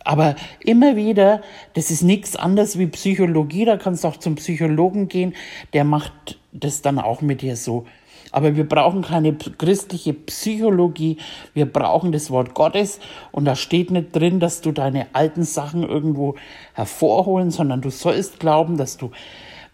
Aber 0.00 0.36
immer 0.60 0.94
wieder, 0.94 1.42
das 1.74 1.90
ist 1.90 2.02
nichts 2.02 2.36
anderes 2.36 2.78
wie 2.78 2.86
Psychologie, 2.86 3.64
da 3.64 3.76
kannst 3.76 4.04
du 4.04 4.08
auch 4.08 4.16
zum 4.16 4.36
Psychologen 4.36 5.08
gehen, 5.08 5.34
der 5.72 5.82
macht 5.82 6.38
das 6.52 6.80
dann 6.80 6.98
auch 6.98 7.22
mit 7.22 7.42
dir 7.42 7.56
so. 7.56 7.86
Aber 8.30 8.54
wir 8.54 8.68
brauchen 8.68 9.02
keine 9.02 9.34
christliche 9.34 10.12
Psychologie, 10.12 11.16
wir 11.54 11.66
brauchen 11.66 12.12
das 12.12 12.30
Wort 12.30 12.54
Gottes. 12.54 13.00
Und 13.32 13.46
da 13.46 13.56
steht 13.56 13.90
nicht 13.90 14.14
drin, 14.14 14.40
dass 14.40 14.60
du 14.60 14.72
deine 14.72 15.06
alten 15.12 15.44
Sachen 15.44 15.82
irgendwo 15.82 16.34
hervorholen, 16.74 17.50
sondern 17.50 17.80
du 17.80 17.90
sollst 17.90 18.38
glauben, 18.38 18.76
dass 18.76 18.96
du 18.96 19.10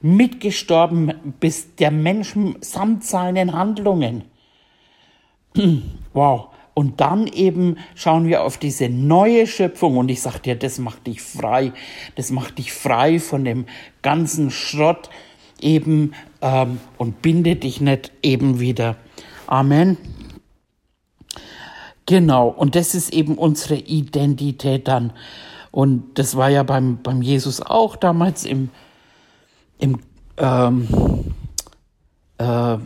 mitgestorben 0.02 1.14
bist, 1.40 1.80
der 1.80 1.90
Mensch 1.90 2.34
samt 2.60 3.04
seinen 3.04 3.52
Handlungen. 3.52 4.24
Wow. 6.12 6.48
Und 6.74 7.00
dann 7.00 7.26
eben 7.26 7.76
schauen 7.94 8.26
wir 8.26 8.44
auf 8.44 8.56
diese 8.56 8.88
neue 8.88 9.46
Schöpfung 9.46 9.98
und 9.98 10.10
ich 10.10 10.22
sag 10.22 10.42
dir, 10.42 10.56
das 10.56 10.78
macht 10.78 11.06
dich 11.06 11.20
frei. 11.20 11.72
Das 12.16 12.30
macht 12.30 12.58
dich 12.58 12.72
frei 12.72 13.18
von 13.18 13.44
dem 13.44 13.66
ganzen 14.00 14.50
Schrott 14.50 15.10
eben 15.60 16.14
ähm, 16.40 16.80
und 16.96 17.20
bindet 17.20 17.62
dich 17.62 17.80
nicht 17.80 18.12
eben 18.22 18.58
wieder. 18.58 18.96
Amen. 19.46 19.98
Genau, 22.06 22.48
und 22.48 22.74
das 22.74 22.94
ist 22.94 23.12
eben 23.12 23.36
unsere 23.36 23.76
Identität 23.76 24.88
dann. 24.88 25.12
Und 25.70 26.18
das 26.18 26.36
war 26.36 26.48
ja 26.48 26.62
beim, 26.62 27.02
beim 27.02 27.22
Jesus 27.22 27.60
auch 27.60 27.96
damals 27.96 28.44
im 28.44 28.70
im, 29.82 29.98
ähm, 30.38 30.86
äh, 32.38 32.78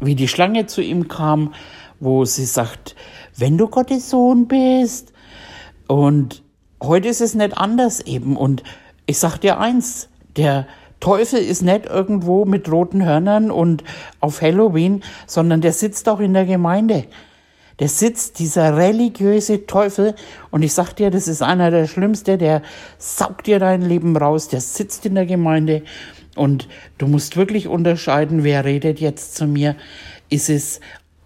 wie 0.00 0.14
die 0.14 0.28
Schlange 0.28 0.66
zu 0.66 0.80
ihm 0.80 1.08
kam, 1.08 1.52
wo 2.00 2.24
sie 2.24 2.46
sagt, 2.46 2.96
wenn 3.36 3.58
du 3.58 3.68
Gottes 3.68 4.08
Sohn 4.08 4.48
bist. 4.48 5.12
Und 5.86 6.42
heute 6.82 7.08
ist 7.08 7.20
es 7.20 7.34
nicht 7.34 7.56
anders 7.56 8.00
eben. 8.00 8.36
Und 8.36 8.62
ich 9.06 9.18
sag 9.18 9.38
dir 9.38 9.60
eins, 9.60 10.08
der 10.36 10.66
Teufel 11.00 11.38
ist 11.38 11.62
nicht 11.62 11.86
irgendwo 11.86 12.44
mit 12.44 12.70
roten 12.72 13.04
Hörnern 13.04 13.50
und 13.50 13.84
auf 14.20 14.40
Halloween, 14.40 15.02
sondern 15.26 15.60
der 15.60 15.72
sitzt 15.72 16.08
auch 16.08 16.18
in 16.18 16.32
der 16.32 16.46
Gemeinde. 16.46 17.04
Der 17.78 17.88
sitzt, 17.88 18.40
dieser 18.40 18.76
religiöse 18.76 19.66
Teufel, 19.66 20.16
und 20.50 20.62
ich 20.62 20.72
sag 20.72 20.94
dir, 20.94 21.10
das 21.10 21.28
ist 21.28 21.42
einer 21.42 21.70
der 21.70 21.86
Schlimmsten, 21.86 22.38
der 22.38 22.62
saugt 22.98 23.46
dir 23.46 23.60
dein 23.60 23.82
Leben 23.82 24.16
raus, 24.16 24.48
der 24.48 24.60
sitzt 24.60 25.06
in 25.06 25.14
der 25.14 25.26
Gemeinde 25.26 25.82
und 26.38 26.68
du 26.98 27.06
musst 27.06 27.36
wirklich 27.36 27.68
unterscheiden, 27.68 28.44
wer 28.44 28.64
redet 28.64 29.00
jetzt 29.00 29.34
zu 29.34 29.46
mir. 29.46 29.76
Ist 30.30 30.48
es 30.48 30.80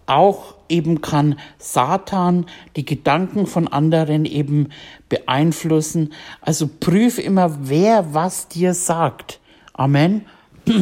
auch 0.05 0.55
eben 0.69 1.01
kann 1.01 1.39
Satan 1.57 2.45
die 2.75 2.85
Gedanken 2.85 3.47
von 3.47 3.67
anderen 3.67 4.25
eben 4.25 4.69
beeinflussen. 5.09 6.13
Also 6.41 6.67
prüf 6.67 7.19
immer, 7.19 7.69
wer 7.69 8.13
was 8.13 8.47
dir 8.47 8.73
sagt. 8.73 9.39
Amen. 9.73 10.25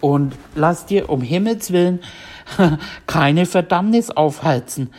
Und 0.00 0.34
lass 0.54 0.86
dir 0.86 1.10
um 1.10 1.20
Himmels 1.20 1.72
willen 1.72 2.00
keine 3.06 3.46
Verdammnis 3.46 4.10
aufhalten. 4.10 4.90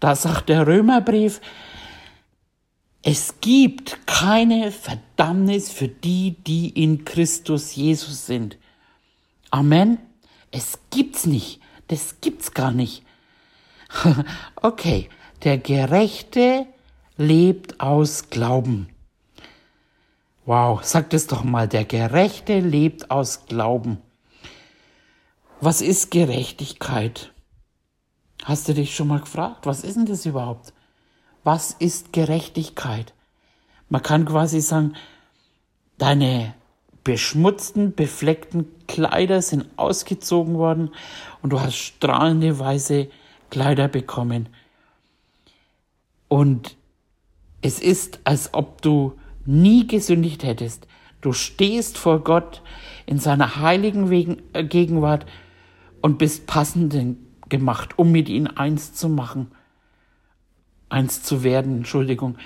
Da 0.00 0.16
sagt 0.16 0.48
der 0.48 0.66
Römerbrief, 0.66 1.40
es 3.02 3.40
gibt 3.40 4.06
keine 4.06 4.72
Verdammnis 4.72 5.70
für 5.70 5.88
die, 5.88 6.36
die 6.44 6.70
in 6.70 7.04
Christus 7.04 7.74
Jesus 7.74 8.26
sind. 8.26 8.58
Amen. 9.50 9.98
Es 10.50 10.78
gibt's 10.90 11.26
nicht. 11.26 11.60
Das 11.86 12.16
gibt's 12.20 12.52
gar 12.52 12.72
nicht. 12.72 13.04
okay. 14.56 15.08
Der 15.44 15.58
Gerechte 15.58 16.66
lebt 17.16 17.80
aus 17.80 18.28
Glauben. 18.30 18.88
Wow, 20.46 20.82
sag 20.82 21.10
das 21.10 21.26
doch 21.26 21.44
mal, 21.44 21.68
der 21.68 21.84
Gerechte 21.84 22.58
lebt 22.58 23.10
aus 23.10 23.44
Glauben. 23.46 23.98
Was 25.60 25.80
ist 25.82 26.10
Gerechtigkeit? 26.10 27.32
Hast 28.44 28.68
du 28.68 28.74
dich 28.74 28.96
schon 28.96 29.08
mal 29.08 29.20
gefragt, 29.20 29.66
was 29.66 29.84
ist 29.84 29.96
denn 29.96 30.06
das 30.06 30.24
überhaupt? 30.24 30.72
Was 31.50 31.74
ist 31.78 32.12
Gerechtigkeit? 32.12 33.14
Man 33.88 34.02
kann 34.02 34.26
quasi 34.26 34.60
sagen, 34.60 34.92
deine 35.96 36.52
beschmutzten, 37.04 37.94
befleckten 37.94 38.66
Kleider 38.86 39.40
sind 39.40 39.64
ausgezogen 39.76 40.56
worden 40.56 40.90
und 41.40 41.48
du 41.48 41.60
hast 41.62 41.76
strahlende 41.76 42.58
weiße 42.58 43.08
Kleider 43.48 43.88
bekommen. 43.88 44.50
Und 46.28 46.76
es 47.62 47.80
ist, 47.80 48.20
als 48.24 48.52
ob 48.52 48.82
du 48.82 49.14
nie 49.46 49.86
gesündigt 49.86 50.44
hättest. 50.44 50.86
Du 51.22 51.32
stehst 51.32 51.96
vor 51.96 52.24
Gott 52.24 52.60
in 53.06 53.18
seiner 53.18 53.56
heiligen 53.56 54.36
äh, 54.52 54.64
Gegenwart 54.64 55.24
und 56.02 56.18
bist 56.18 56.46
passend 56.46 56.94
gemacht, 57.48 57.98
um 57.98 58.12
mit 58.12 58.28
ihm 58.28 58.48
eins 58.54 58.92
zu 58.92 59.08
machen. 59.08 59.50
Eins 60.88 61.22
zu 61.22 61.42
werden, 61.42 61.78
Entschuldigung. 61.78 62.36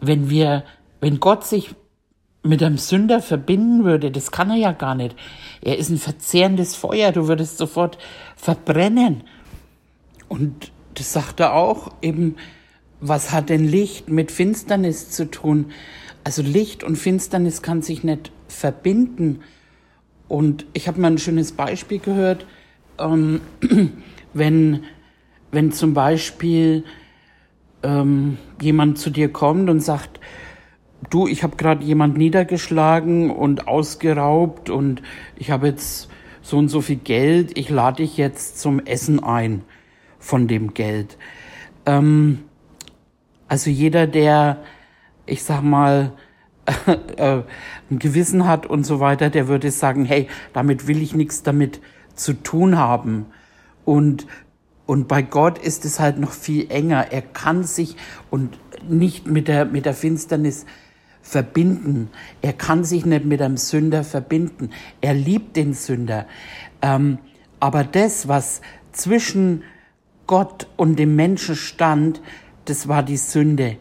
Wenn 0.00 0.30
wir, 0.30 0.64
wenn 1.00 1.20
Gott 1.20 1.44
sich 1.44 1.74
mit 2.42 2.62
einem 2.62 2.78
Sünder 2.78 3.20
verbinden 3.20 3.84
würde, 3.84 4.10
das 4.10 4.32
kann 4.32 4.50
er 4.50 4.56
ja 4.56 4.72
gar 4.72 4.94
nicht. 4.94 5.14
Er 5.60 5.78
ist 5.78 5.90
ein 5.90 5.98
verzehrendes 5.98 6.74
Feuer, 6.74 7.12
du 7.12 7.28
würdest 7.28 7.58
sofort 7.58 7.98
verbrennen. 8.36 9.22
Und 10.28 10.72
das 10.94 11.12
sagt 11.12 11.40
er 11.40 11.54
auch 11.54 11.92
eben, 12.02 12.36
was 13.00 13.32
hat 13.32 13.48
denn 13.48 13.66
Licht 13.66 14.08
mit 14.08 14.32
Finsternis 14.32 15.10
zu 15.10 15.30
tun? 15.30 15.72
Also 16.24 16.42
Licht 16.42 16.84
und 16.84 16.96
Finsternis 16.96 17.62
kann 17.62 17.82
sich 17.82 18.04
nicht 18.04 18.32
verbinden. 18.48 19.40
Und 20.28 20.66
ich 20.72 20.88
habe 20.88 21.00
mal 21.00 21.12
ein 21.12 21.18
schönes 21.18 21.52
Beispiel 21.52 21.98
gehört, 21.98 22.46
ähm, 22.98 23.40
wenn, 24.32 24.84
wenn 25.52 25.70
zum 25.70 25.94
Beispiel 25.94 26.84
ähm, 27.82 28.38
jemand 28.60 28.98
zu 28.98 29.10
dir 29.10 29.30
kommt 29.30 29.70
und 29.70 29.80
sagt, 29.80 30.18
du, 31.10 31.28
ich 31.28 31.42
habe 31.42 31.56
gerade 31.56 31.84
jemand 31.84 32.16
niedergeschlagen 32.16 33.30
und 33.30 33.68
ausgeraubt 33.68 34.70
und 34.70 35.02
ich 35.36 35.50
habe 35.50 35.68
jetzt 35.68 36.08
so 36.40 36.58
und 36.58 36.68
so 36.68 36.80
viel 36.80 36.96
Geld, 36.96 37.56
ich 37.56 37.68
lade 37.68 37.98
dich 37.98 38.16
jetzt 38.16 38.60
zum 38.60 38.80
Essen 38.80 39.22
ein 39.22 39.62
von 40.18 40.48
dem 40.48 40.74
Geld. 40.74 41.18
Ähm, 41.86 42.40
also 43.46 43.70
jeder, 43.70 44.06
der, 44.06 44.62
ich 45.26 45.44
sag 45.44 45.62
mal, 45.62 46.12
äh, 47.16 47.42
ein 47.90 47.98
Gewissen 47.98 48.46
hat 48.46 48.66
und 48.66 48.84
so 48.84 49.00
weiter, 49.00 49.28
der 49.28 49.48
würde 49.48 49.70
sagen, 49.70 50.04
hey, 50.04 50.28
damit 50.52 50.86
will 50.86 51.02
ich 51.02 51.14
nichts 51.14 51.42
damit 51.42 51.80
zu 52.14 52.32
tun 52.32 52.78
haben. 52.78 53.26
Und, 53.84 54.26
und 54.92 55.08
bei 55.08 55.22
Gott 55.22 55.56
ist 55.56 55.86
es 55.86 56.00
halt 56.00 56.18
noch 56.18 56.32
viel 56.32 56.70
enger. 56.70 57.12
Er 57.12 57.22
kann 57.22 57.64
sich 57.64 57.96
und 58.30 58.58
nicht 58.86 59.26
mit 59.26 59.48
der, 59.48 59.64
mit 59.64 59.86
der 59.86 59.94
Finsternis 59.94 60.66
verbinden. 61.22 62.10
Er 62.42 62.52
kann 62.52 62.84
sich 62.84 63.06
nicht 63.06 63.24
mit 63.24 63.40
einem 63.40 63.56
Sünder 63.56 64.04
verbinden. 64.04 64.68
Er 65.00 65.14
liebt 65.14 65.56
den 65.56 65.72
Sünder. 65.72 66.26
Ähm, 66.82 67.16
aber 67.58 67.84
das, 67.84 68.28
was 68.28 68.60
zwischen 68.92 69.62
Gott 70.26 70.66
und 70.76 70.98
dem 70.98 71.16
Menschen 71.16 71.56
stand, 71.56 72.20
das 72.66 72.86
war 72.86 73.02
die 73.02 73.16
Sünde. 73.16 73.78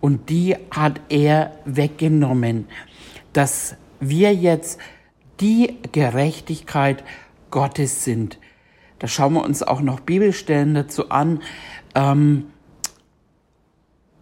Und 0.00 0.30
die 0.30 0.54
hat 0.70 1.00
er 1.08 1.58
weggenommen, 1.64 2.68
dass 3.32 3.74
wir 3.98 4.32
jetzt 4.32 4.78
die 5.40 5.78
Gerechtigkeit 5.90 7.02
Gottes 7.50 8.04
sind. 8.04 8.38
Da 9.02 9.08
schauen 9.08 9.34
wir 9.34 9.42
uns 9.42 9.64
auch 9.64 9.80
noch 9.80 9.98
Bibelstellen 9.98 10.74
dazu 10.74 11.10
an. 11.10 11.42
Ähm, 11.96 12.46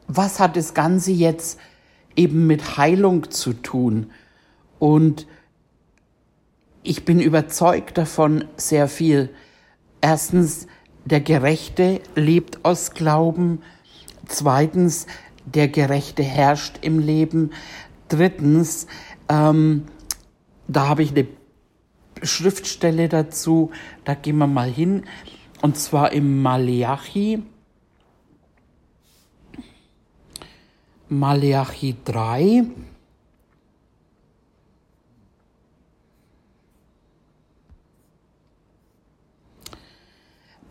was 0.09 0.41
hat 0.41 0.57
das 0.57 0.73
Ganze 0.73 1.13
jetzt 1.13 1.61
eben 2.17 2.47
mit 2.47 2.79
Heilung 2.79 3.31
zu 3.31 3.53
tun? 3.53 4.11
Und 4.79 5.27
ich 6.83 7.05
bin 7.05 7.21
überzeugt 7.21 7.99
davon 7.99 8.47
sehr 8.57 8.89
viel. 8.89 9.29
Erstens, 10.01 10.67
der 11.05 11.21
Gerechte 11.21 12.01
lebt 12.15 12.65
aus 12.65 12.93
Glauben. 12.93 13.61
Zweitens, 14.29 15.07
der 15.45 15.69
Gerechte 15.69 16.23
herrscht 16.23 16.79
im 16.81 16.99
Leben. 16.99 17.51
Drittens, 18.09 18.87
ähm, 19.29 19.85
da 20.69 20.89
habe 20.89 21.03
ich 21.03 21.11
eine 21.11 21.27
Schriftstelle 22.23 23.09
dazu, 23.09 23.71
da 24.05 24.15
gehen 24.15 24.39
wir 24.39 24.47
mal 24.47 24.71
hin, 24.71 25.05
und 25.63 25.77
zwar 25.77 26.13
im 26.13 26.43
Maleachi, 26.43 27.43
Maleachi 31.09 31.97
3, 32.05 32.65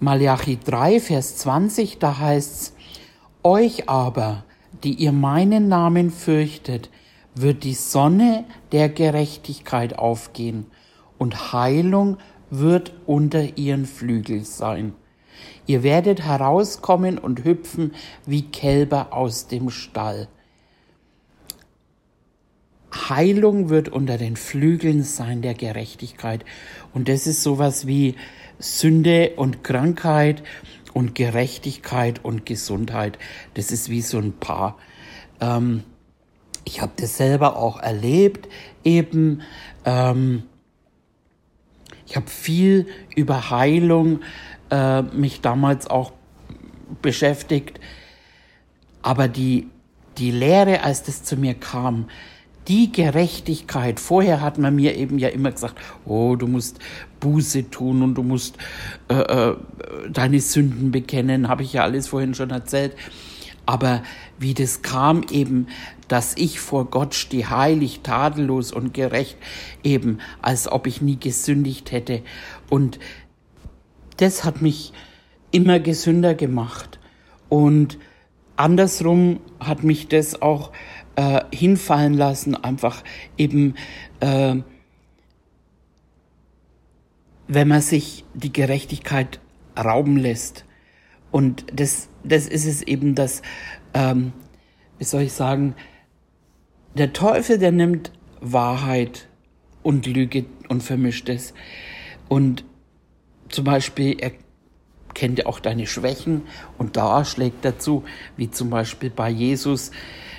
Malachi 0.01 0.57
3, 0.63 1.01
Vers 1.01 1.35
20, 1.37 1.99
da 1.99 2.19
heißt's, 2.19 2.73
euch 3.43 3.89
aber, 3.89 4.45
die 4.83 4.93
ihr 4.93 5.11
meinen 5.11 5.67
Namen 5.67 6.09
fürchtet, 6.09 6.89
wird 7.35 7.65
die 7.65 7.73
Sonne 7.73 8.45
der 8.71 8.87
Gerechtigkeit 8.87 9.99
aufgehen 9.99 10.67
und 11.19 11.53
Heilung 11.53 12.17
wird 12.49 12.93
unter 13.05 13.57
ihren 13.57 13.85
Flügeln 13.85 14.43
sein. 14.43 14.93
Ihr 15.67 15.83
werdet 15.83 16.21
herauskommen 16.21 17.19
und 17.19 17.43
hüpfen 17.43 17.93
wie 18.25 18.41
Kälber 18.41 19.13
aus 19.13 19.45
dem 19.47 19.69
Stall. 19.69 20.27
Heilung 22.91 23.69
wird 23.69 23.89
unter 23.89 24.17
den 24.17 24.35
Flügeln 24.35 25.03
sein 25.03 25.43
der 25.43 25.53
Gerechtigkeit. 25.53 26.43
Und 26.91 27.07
das 27.07 27.27
ist 27.27 27.43
sowas 27.43 27.85
wie 27.85 28.15
Sünde 28.57 29.33
und 29.35 29.63
Krankheit 29.63 30.41
und 30.93 31.13
Gerechtigkeit 31.13 32.23
und 32.25 32.47
Gesundheit. 32.47 33.19
Das 33.53 33.71
ist 33.71 33.89
wie 33.89 34.01
so 34.01 34.17
ein 34.17 34.33
Paar. 34.33 34.77
Ähm, 35.39 35.83
ich 36.65 36.81
habe 36.81 36.93
das 36.97 37.17
selber 37.17 37.57
auch 37.57 37.79
erlebt, 37.79 38.49
eben. 38.83 39.41
Ähm, 39.85 40.43
ich 42.09 42.15
habe 42.15 42.27
viel 42.27 42.87
über 43.15 43.51
Heilung 43.51 44.21
äh, 44.71 45.03
mich 45.03 45.41
damals 45.41 45.87
auch 45.87 46.11
beschäftigt. 47.03 47.79
Aber 49.03 49.27
die, 49.27 49.67
die 50.17 50.31
Lehre, 50.31 50.81
als 50.81 51.03
das 51.03 51.23
zu 51.23 51.37
mir 51.37 51.53
kam, 51.53 52.07
die 52.67 52.91
Gerechtigkeit. 52.91 53.99
Vorher 53.99 54.41
hat 54.41 54.57
man 54.57 54.75
mir 54.75 54.95
eben 54.95 55.19
ja 55.19 55.29
immer 55.29 55.51
gesagt, 55.51 55.75
oh, 56.05 56.35
du 56.35 56.47
musst 56.47 56.79
Buße 57.19 57.69
tun 57.69 58.01
und 58.01 58.15
du 58.15 58.23
musst 58.23 58.57
äh, 59.09 59.15
äh, 59.15 59.55
deine 60.11 60.39
Sünden 60.39 60.91
bekennen, 60.91 61.47
habe 61.47 61.61
ich 61.61 61.73
ja 61.73 61.83
alles 61.83 62.07
vorhin 62.07 62.33
schon 62.33 62.49
erzählt. 62.49 62.95
Aber 63.67 64.01
wie 64.39 64.55
das 64.55 64.81
kam 64.81 65.23
eben, 65.29 65.67
dass 66.09 66.35
ich 66.35 66.59
vor 66.59 66.89
Gott 66.89 67.15
stehe, 67.15 67.49
heilig, 67.49 68.01
tadellos 68.01 68.73
und 68.73 68.93
gerecht, 68.93 69.37
eben 69.83 70.19
als 70.41 70.69
ob 70.69 70.87
ich 70.87 71.01
nie 71.01 71.17
gesündigt 71.17 71.93
hätte. 71.93 72.21
Und 72.69 72.99
das 74.17 74.43
hat 74.43 74.61
mich 74.61 74.91
immer 75.51 75.79
gesünder 75.79 76.35
gemacht. 76.35 76.99
Und 77.47 77.97
andersrum 78.57 79.39
hat 79.59 79.83
mich 79.83 80.07
das 80.07 80.41
auch 80.41 80.71
äh, 81.15 81.41
hinfallen 81.53 82.13
lassen, 82.13 82.55
einfach 82.55 83.03
eben, 83.37 83.75
äh, 84.19 84.55
wenn 87.47 87.67
man 87.67 87.81
sich 87.81 88.25
die 88.33 88.53
Gerechtigkeit 88.53 89.39
rauben 89.77 90.17
lässt. 90.17 90.65
Und 91.31 91.65
das, 91.73 92.09
das 92.23 92.47
ist 92.47 92.65
es 92.65 92.81
eben, 92.81 93.15
dass, 93.15 93.41
ähm, 93.93 94.33
wie 94.97 95.03
soll 95.03 95.21
ich 95.23 95.33
sagen, 95.33 95.75
der 96.99 97.13
Teufel, 97.13 97.57
der 97.57 97.71
nimmt 97.71 98.11
Wahrheit 98.41 99.27
und 99.83 100.05
Lüge 100.05 100.45
und 100.67 100.83
vermischt 100.83 101.29
es. 101.29 101.53
Und 102.27 102.65
zum 103.49 103.63
Beispiel, 103.63 104.17
er 104.19 104.31
kennt 105.13 105.39
ja 105.39 105.45
auch 105.45 105.59
deine 105.59 105.87
Schwächen 105.87 106.43
und 106.77 106.97
da 106.97 107.25
schlägt 107.25 107.65
dazu, 107.65 108.03
wie 108.37 108.51
zum 108.51 108.69
Beispiel 108.69 109.09
bei 109.09 109.29
Jesus, 109.29 109.91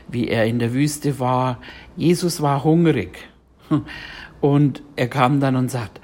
wie 0.08 0.28
er 0.28 0.46
in 0.46 0.58
der 0.58 0.72
Wüste 0.72 1.18
war. 1.18 1.60
Jesus 1.96 2.40
war 2.40 2.62
hungrig. 2.64 3.28
Und 4.40 4.82
er 4.96 5.08
kam 5.08 5.38
dann 5.38 5.54
und 5.54 5.70
sagt, 5.70 6.00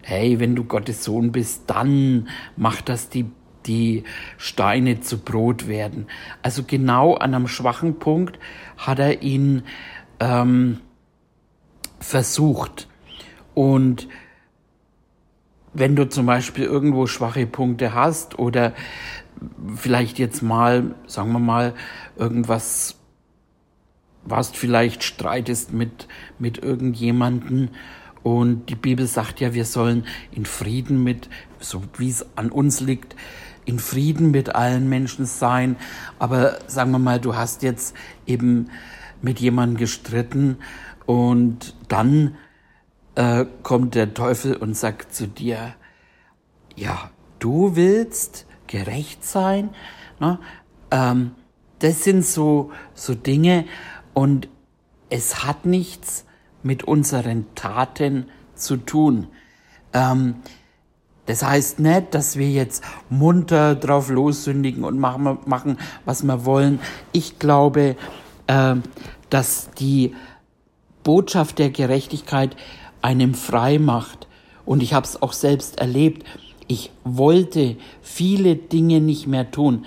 hey, 0.00 0.40
wenn 0.40 0.56
du 0.56 0.64
Gottes 0.64 1.04
Sohn 1.04 1.32
bist, 1.32 1.64
dann 1.66 2.28
mach, 2.56 2.80
dass 2.80 3.10
die 3.10 3.26
die 3.66 4.04
Steine 4.36 5.00
zu 5.00 5.18
Brot 5.18 5.68
werden. 5.68 6.06
Also 6.42 6.62
genau 6.64 7.14
an 7.14 7.34
einem 7.34 7.48
schwachen 7.48 7.98
Punkt 7.98 8.38
hat 8.76 8.98
er 8.98 9.22
ihn 9.22 9.62
ähm, 10.20 10.80
versucht. 11.98 12.88
Und 13.54 14.08
wenn 15.72 15.96
du 15.96 16.08
zum 16.08 16.26
Beispiel 16.26 16.64
irgendwo 16.64 17.06
schwache 17.06 17.46
Punkte 17.46 17.94
hast 17.94 18.38
oder 18.38 18.72
vielleicht 19.74 20.18
jetzt 20.18 20.42
mal, 20.42 20.94
sagen 21.06 21.32
wir 21.32 21.40
mal, 21.40 21.74
irgendwas 22.16 22.96
warst 24.24 24.56
vielleicht 24.56 25.04
streitest 25.04 25.72
mit, 25.72 26.08
mit 26.38 26.58
irgendjemanden 26.58 27.70
und 28.22 28.70
die 28.70 28.74
Bibel 28.74 29.06
sagt 29.06 29.40
ja, 29.40 29.52
wir 29.52 29.66
sollen 29.66 30.06
in 30.32 30.46
Frieden 30.46 31.04
mit, 31.04 31.28
so 31.60 31.82
wie 31.98 32.08
es 32.08 32.24
an 32.36 32.50
uns 32.50 32.80
liegt, 32.80 33.14
in 33.64 33.78
Frieden 33.78 34.30
mit 34.30 34.54
allen 34.54 34.88
Menschen 34.88 35.26
sein. 35.26 35.76
Aber 36.18 36.58
sagen 36.66 36.90
wir 36.90 36.98
mal, 36.98 37.20
du 37.20 37.36
hast 37.36 37.62
jetzt 37.62 37.94
eben 38.26 38.70
mit 39.22 39.40
jemandem 39.40 39.78
gestritten 39.78 40.58
und 41.06 41.74
dann 41.88 42.36
äh, 43.14 43.46
kommt 43.62 43.94
der 43.94 44.14
Teufel 44.14 44.56
und 44.56 44.76
sagt 44.76 45.14
zu 45.14 45.26
dir, 45.28 45.74
ja, 46.76 47.10
du 47.38 47.76
willst 47.76 48.46
gerecht 48.66 49.24
sein. 49.24 49.70
Ne? 50.20 50.38
Ähm, 50.90 51.32
das 51.78 52.04
sind 52.04 52.24
so, 52.24 52.72
so 52.94 53.14
Dinge 53.14 53.66
und 54.14 54.48
es 55.10 55.44
hat 55.44 55.66
nichts 55.66 56.24
mit 56.62 56.84
unseren 56.84 57.54
Taten 57.54 58.26
zu 58.54 58.76
tun. 58.76 59.28
Ähm, 59.92 60.36
das 61.26 61.42
heißt 61.42 61.80
nicht, 61.80 62.14
dass 62.14 62.36
wir 62.36 62.50
jetzt 62.50 62.82
munter 63.08 63.74
drauf 63.74 64.10
lossündigen 64.10 64.84
und 64.84 64.98
machen, 64.98 65.38
machen 65.46 65.78
was 66.04 66.22
wir 66.22 66.44
wollen. 66.44 66.80
Ich 67.12 67.38
glaube, 67.38 67.96
äh, 68.46 68.74
dass 69.30 69.70
die 69.78 70.14
Botschaft 71.02 71.58
der 71.58 71.70
Gerechtigkeit 71.70 72.56
einem 73.02 73.34
frei 73.34 73.78
macht. 73.78 74.26
Und 74.64 74.82
ich 74.82 74.94
habe 74.94 75.06
es 75.06 75.20
auch 75.20 75.32
selbst 75.32 75.78
erlebt. 75.78 76.24
Ich 76.66 76.90
wollte 77.04 77.76
viele 78.00 78.56
Dinge 78.56 79.00
nicht 79.00 79.26
mehr 79.26 79.50
tun. 79.50 79.84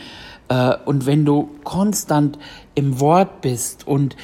Äh, 0.50 0.76
und 0.86 1.06
wenn 1.06 1.26
du 1.26 1.50
konstant 1.64 2.38
im 2.76 3.00
Wort 3.00 3.42
bist 3.42 3.88
und 3.88 4.16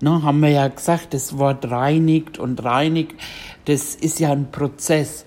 ne, 0.00 0.22
haben 0.22 0.40
wir 0.40 0.50
ja 0.50 0.68
gesagt, 0.68 1.14
das 1.14 1.38
Wort 1.38 1.70
reinigt 1.70 2.38
und 2.38 2.62
reinigt, 2.62 3.14
das 3.64 3.94
ist 3.94 4.20
ja 4.20 4.32
ein 4.32 4.50
Prozess. 4.50 5.24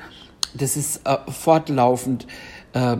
Das 0.57 0.77
ist 0.77 1.01
äh, 1.05 1.17
fortlaufend, 1.29 2.27
äh, 2.73 2.97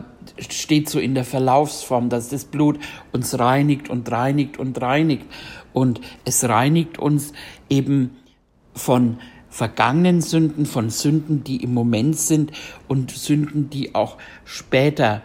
steht 0.50 0.90
so 0.90 1.00
in 1.00 1.16
der 1.16 1.26
Verlaufsform, 1.26 2.10
dass 2.10 2.30
das 2.30 2.46
Blut 2.46 2.80
uns 3.12 3.38
reinigt 3.38 3.90
und 3.90 4.12
reinigt 4.12 4.58
und 4.58 4.82
reinigt. 4.82 5.26
Und 5.74 6.02
es 6.26 6.48
reinigt 6.48 7.00
uns 7.00 7.34
eben 7.70 8.18
von 8.74 9.18
vergangenen 9.50 10.22
Sünden, 10.22 10.66
von 10.66 10.90
Sünden, 10.90 11.46
die 11.46 11.64
im 11.64 11.74
Moment 11.74 12.18
sind 12.18 12.52
und 12.90 13.12
Sünden, 13.12 13.70
die 13.70 13.96
auch 13.96 14.18
später, 14.44 15.22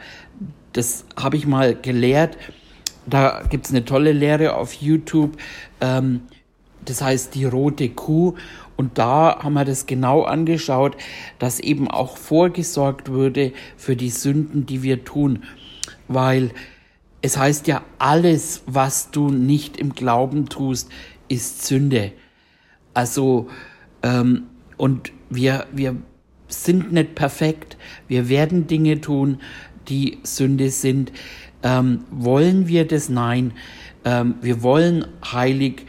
das 0.72 1.04
habe 1.16 1.36
ich 1.36 1.48
mal 1.48 1.74
gelehrt, 1.74 2.38
da 3.06 3.42
gibt's 3.48 3.70
eine 3.70 3.84
tolle 3.84 4.12
Lehre 4.12 4.54
auf 4.54 4.74
YouTube, 4.74 5.36
ähm, 5.80 6.22
das 6.84 7.02
heißt 7.02 7.34
die 7.34 7.44
rote 7.44 7.88
Kuh. 7.88 8.34
Und 8.80 8.96
da 8.96 9.40
haben 9.42 9.52
wir 9.52 9.66
das 9.66 9.84
genau 9.84 10.22
angeschaut, 10.22 10.96
dass 11.38 11.60
eben 11.60 11.86
auch 11.86 12.16
vorgesorgt 12.16 13.10
würde 13.10 13.52
für 13.76 13.94
die 13.94 14.08
Sünden, 14.08 14.64
die 14.64 14.82
wir 14.82 15.04
tun. 15.04 15.42
Weil 16.08 16.52
es 17.20 17.36
heißt 17.36 17.66
ja, 17.66 17.82
alles, 17.98 18.62
was 18.64 19.10
du 19.10 19.28
nicht 19.28 19.76
im 19.76 19.94
Glauben 19.94 20.48
tust, 20.48 20.88
ist 21.28 21.66
Sünde. 21.66 22.12
Also 22.94 23.50
ähm, 24.02 24.44
und 24.78 25.12
wir, 25.28 25.66
wir 25.72 25.96
sind 26.48 26.90
nicht 26.90 27.14
perfekt. 27.14 27.76
Wir 28.08 28.30
werden 28.30 28.66
Dinge 28.66 29.02
tun, 29.02 29.42
die 29.90 30.20
Sünde 30.22 30.70
sind. 30.70 31.12
Ähm, 31.62 32.04
wollen 32.10 32.66
wir 32.66 32.88
das? 32.88 33.10
Nein. 33.10 33.52
Ähm, 34.06 34.36
wir 34.40 34.62
wollen 34.62 35.04
heilig, 35.22 35.82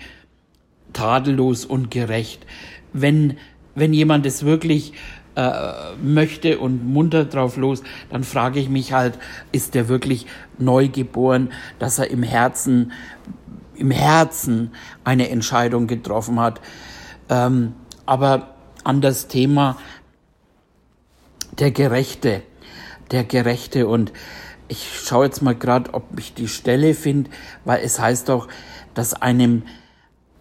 tadellos 0.91 1.63
und 1.63 1.89
gerecht. 1.89 2.45
Wenn, 2.93 3.38
wenn 3.75 3.93
jemand 3.93 4.25
es 4.25 4.45
wirklich 4.45 4.93
äh, 5.36 5.95
möchte 6.01 6.60
und 6.60 6.86
munter 6.86 7.25
drauf 7.25 7.58
los, 7.58 7.84
dann 8.10 8.23
frage 8.23 8.60
ich 8.60 8.69
mich 8.69 8.93
halt, 8.93 9.17
ist 9.51 9.75
der 9.75 9.88
wirklich 9.88 10.25
neu 10.58 10.89
geboren, 10.89 11.51
dass 11.80 11.99
er 11.99 12.10
im 12.10 12.23
Herzen, 12.23 12.91
im 13.75 13.91
Herzen 13.91 14.71
eine 15.04 15.30
Entscheidung 15.30 15.88
getroffen 15.88 16.39
hat? 16.39 16.60
Ähm, 17.30 17.73
aber 18.06 18.56
an 18.84 19.01
das 19.01 19.27
Thema 19.27 19.77
der 21.60 21.71
Gerechte, 21.71 22.43
der 23.12 23.23
Gerechte 23.23 23.88
und 23.88 24.12
ich 24.67 24.88
schaue 25.04 25.25
jetzt 25.25 25.41
mal 25.41 25.56
gerade, 25.56 25.93
ob 25.93 26.17
ich 26.17 26.34
die 26.34 26.47
Stelle 26.47 26.93
finde, 26.93 27.30
weil 27.65 27.84
es 27.84 27.99
heißt 27.99 28.30
doch, 28.30 28.47
dass 28.93 29.13
einem 29.13 29.63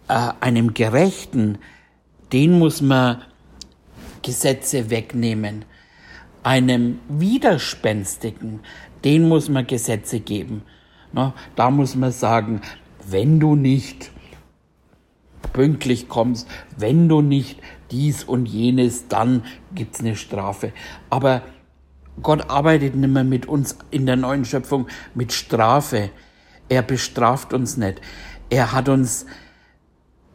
äh, 0.07 0.31
einem 0.39 0.73
Gerechten, 0.73 1.57
den 2.31 2.57
muss 2.59 2.81
man 2.81 3.21
Gesetze 4.21 4.89
wegnehmen. 4.89 5.65
Einem 6.43 6.99
Widerspenstigen, 7.07 8.61
den 9.03 9.27
muss 9.27 9.49
man 9.49 9.67
Gesetze 9.67 10.19
geben. 10.19 10.63
Na, 11.13 11.33
da 11.55 11.69
muss 11.69 11.95
man 11.95 12.11
sagen, 12.11 12.61
wenn 13.07 13.39
du 13.39 13.55
nicht 13.55 14.11
pünktlich 15.53 16.07
kommst, 16.07 16.47
wenn 16.77 17.09
du 17.09 17.21
nicht 17.21 17.59
dies 17.91 18.23
und 18.23 18.45
jenes, 18.45 19.07
dann 19.07 19.43
gibt's 19.75 19.99
eine 19.99 20.15
Strafe. 20.15 20.71
Aber 21.09 21.41
Gott 22.21 22.49
arbeitet 22.49 22.95
nicht 22.95 23.09
mehr 23.09 23.23
mit 23.23 23.45
uns 23.47 23.77
in 23.89 24.05
der 24.05 24.15
neuen 24.15 24.45
Schöpfung 24.45 24.87
mit 25.13 25.33
Strafe. 25.33 26.09
Er 26.69 26.81
bestraft 26.81 27.53
uns 27.53 27.77
nicht. 27.77 28.01
Er 28.49 28.71
hat 28.71 28.89
uns, 28.89 29.25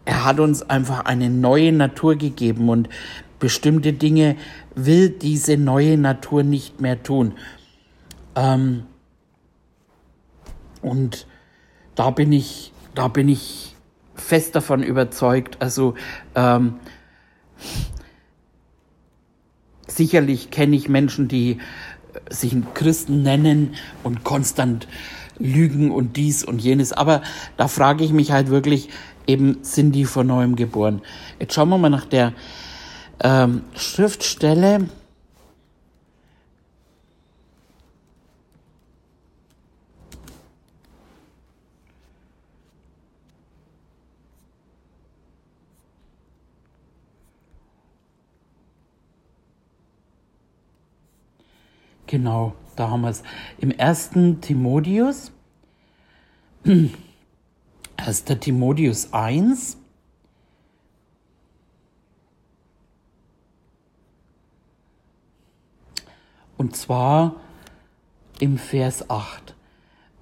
er 0.06 0.24
hat 0.24 0.40
uns 0.40 0.62
einfach 0.62 1.04
eine 1.04 1.28
neue 1.28 1.72
Natur 1.72 2.16
gegeben 2.16 2.70
und 2.70 2.88
bestimmte 3.38 3.92
Dinge 3.92 4.36
will 4.74 5.10
diese 5.10 5.58
neue 5.58 5.98
Natur 5.98 6.42
nicht 6.42 6.80
mehr 6.80 7.02
tun. 7.02 7.34
Ähm, 8.36 8.84
und 10.80 11.26
da 11.96 12.10
bin 12.10 12.32
ich, 12.32 12.72
da 12.94 13.08
bin 13.08 13.28
ich 13.28 13.74
fest 14.14 14.54
davon 14.54 14.82
überzeugt. 14.82 15.56
Also 15.60 15.94
ähm, 16.36 16.74
sicherlich 19.88 20.50
kenne 20.50 20.76
ich 20.76 20.88
Menschen, 20.88 21.26
die 21.26 21.58
sich 22.30 22.54
Christen 22.74 23.22
nennen 23.22 23.74
und 24.04 24.22
konstant 24.22 24.86
lügen 25.38 25.90
und 25.90 26.16
dies 26.16 26.44
und 26.44 26.60
jenes. 26.60 26.92
Aber 26.92 27.22
da 27.56 27.68
frage 27.68 28.04
ich 28.04 28.12
mich 28.12 28.30
halt 28.30 28.48
wirklich, 28.48 28.88
eben 29.26 29.58
sind 29.62 29.92
die 29.92 30.04
von 30.04 30.26
neuem 30.26 30.56
geboren. 30.56 31.02
Jetzt 31.38 31.54
schauen 31.54 31.68
wir 31.68 31.78
mal 31.78 31.90
nach 31.90 32.06
der 32.06 32.32
ähm, 33.22 33.62
Schriftstelle. 33.74 34.88
Genau, 52.06 52.54
da 52.76 52.90
haben 52.90 53.00
wir 53.00 53.10
es. 53.10 53.24
Im 53.58 53.72
ersten 53.72 54.40
Timotheus, 54.40 55.32
1. 57.96 58.24
Timotheus 58.40 59.12
1, 59.12 59.78
und 66.56 66.76
zwar 66.76 67.36
im 68.38 68.58
Vers 68.58 69.10
8. 69.10 69.54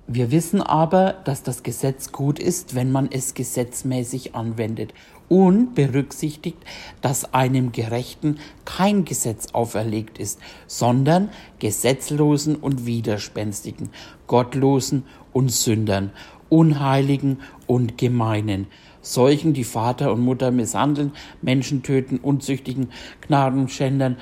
Wir 0.07 0.31
wissen 0.31 0.61
aber, 0.61 1.15
dass 1.25 1.43
das 1.43 1.63
Gesetz 1.63 2.13
gut 2.13 2.39
ist, 2.39 2.75
wenn 2.75 2.93
man 2.93 3.11
es 3.11 3.33
gesetzmäßig 3.35 4.35
anwendet 4.35 4.93
und 5.31 5.75
berücksichtigt, 5.75 6.59
dass 7.01 7.33
einem 7.33 7.73
Gerechten 7.73 8.39
kein 8.67 9.07
Gesetz 9.07 9.55
auferlegt 9.55 10.19
ist, 10.19 10.39
sondern 10.67 11.31
Gesetzlosen 11.59 12.57
und 12.57 12.85
Widerspenstigen, 12.85 13.89
Gottlosen 14.27 15.05
und 15.33 15.51
Sündern, 15.51 16.13
Unheiligen 16.49 17.39
und 17.67 17.99
Gemeinen, 17.99 18.67
solchen, 19.01 19.53
die 19.53 19.65
Vater 19.65 20.13
und 20.13 20.21
Mutter 20.21 20.51
misshandeln, 20.51 21.13
Menschen 21.43 21.83
töten, 21.83 22.19
unzüchtigen, 22.19 22.91
Gnadenschändern, 23.27 24.17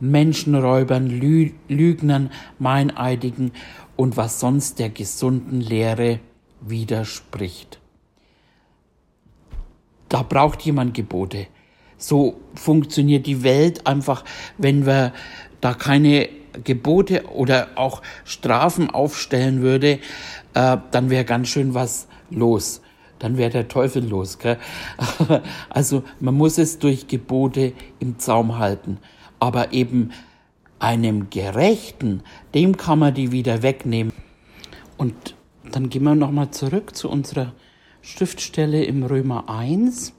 Menschenräubern, 0.00 1.08
Lü 1.08 1.50
Lügnern, 1.68 2.30
Meineidigen 2.58 3.52
und 3.96 4.16
was 4.16 4.40
sonst 4.40 4.78
der 4.78 4.88
gesunden 4.88 5.60
Lehre 5.60 6.20
widerspricht. 6.60 7.80
Da 10.08 10.22
braucht 10.22 10.62
jemand 10.62 10.94
Gebote. 10.94 11.46
So 11.96 12.40
funktioniert 12.54 13.26
die 13.26 13.42
Welt 13.42 13.86
einfach, 13.86 14.24
wenn 14.56 14.86
wir 14.86 15.12
da 15.60 15.74
keine 15.74 16.28
Gebote 16.64 17.26
oder 17.26 17.68
auch 17.76 18.02
Strafen 18.24 18.90
aufstellen 18.90 19.62
würde, 19.62 20.00
äh, 20.54 20.76
dann 20.90 21.10
wäre 21.10 21.24
ganz 21.24 21.48
schön 21.48 21.74
was 21.74 22.08
los. 22.30 22.80
Dann 23.18 23.36
wäre 23.36 23.50
der 23.50 23.68
Teufel 23.68 24.06
los. 24.08 24.38
Gell? 24.38 24.58
also 25.68 26.04
man 26.20 26.34
muss 26.34 26.58
es 26.58 26.78
durch 26.78 27.06
Gebote 27.06 27.72
im 27.98 28.18
Zaum 28.18 28.58
halten 28.58 28.98
aber 29.40 29.72
eben 29.72 30.10
einem 30.78 31.30
Gerechten, 31.30 32.22
dem 32.54 32.76
kann 32.76 33.00
man 33.00 33.14
die 33.14 33.32
wieder 33.32 33.62
wegnehmen. 33.62 34.12
Und 34.96 35.34
dann 35.72 35.88
gehen 35.88 36.04
wir 36.04 36.14
nochmal 36.14 36.50
zurück 36.50 36.94
zu 36.94 37.08
unserer 37.10 37.52
Schriftstelle 38.02 38.84
im 38.84 39.02
Römer 39.02 39.48
1. 39.48 40.12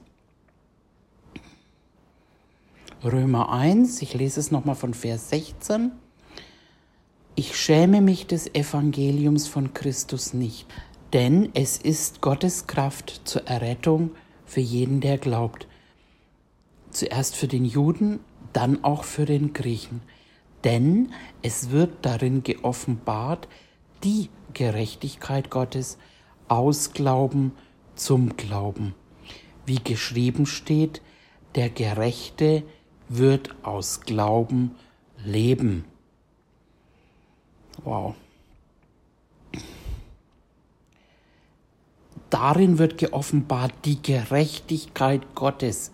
Römer 3.02 3.50
1, 3.50 4.02
ich 4.02 4.14
lese 4.14 4.38
es 4.38 4.50
nochmal 4.50 4.76
von 4.76 4.94
Vers 4.94 5.30
16. 5.30 5.92
Ich 7.34 7.56
schäme 7.56 8.02
mich 8.02 8.26
des 8.26 8.54
Evangeliums 8.54 9.48
von 9.48 9.72
Christus 9.72 10.34
nicht, 10.34 10.66
denn 11.14 11.48
es 11.54 11.78
ist 11.78 12.20
Gottes 12.20 12.66
Kraft 12.66 13.22
zur 13.24 13.46
Errettung 13.46 14.10
für 14.44 14.60
jeden, 14.60 15.00
der 15.00 15.16
glaubt. 15.16 15.66
Zuerst 16.90 17.34
für 17.34 17.48
den 17.48 17.64
Juden 17.64 18.20
dann 18.52 18.84
auch 18.84 19.04
für 19.04 19.24
den 19.24 19.54
Griechen. 19.54 20.02
Denn 20.62 21.14
es 21.40 21.70
wird 21.70 22.04
darin 22.04 22.42
geoffenbart 22.42 23.48
die 24.04 24.28
Gerechtigkeit 24.52 25.48
Gottes 25.48 25.96
aus 26.48 26.92
Glauben 26.92 27.52
zum 27.94 28.36
Glauben. 28.36 28.94
Wie 29.64 29.82
geschrieben 29.82 30.44
steht, 30.44 31.00
der 31.54 31.70
Gerechte 31.70 32.62
wird 33.08 33.54
aus 33.62 34.02
Glauben 34.02 34.72
leben. 35.24 35.86
Wow. 37.84 38.14
Darin 42.30 42.78
wird 42.78 42.96
geoffenbart 42.96 43.72
die 43.84 44.00
Gerechtigkeit 44.00 45.34
Gottes. 45.34 45.92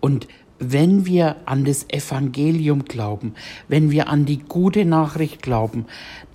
Und 0.00 0.28
wenn 0.58 1.06
wir 1.06 1.36
an 1.46 1.64
das 1.64 1.88
Evangelium 1.88 2.84
glauben, 2.84 3.34
wenn 3.68 3.90
wir 3.90 4.08
an 4.08 4.26
die 4.26 4.40
gute 4.40 4.84
Nachricht 4.84 5.42
glauben, 5.42 5.86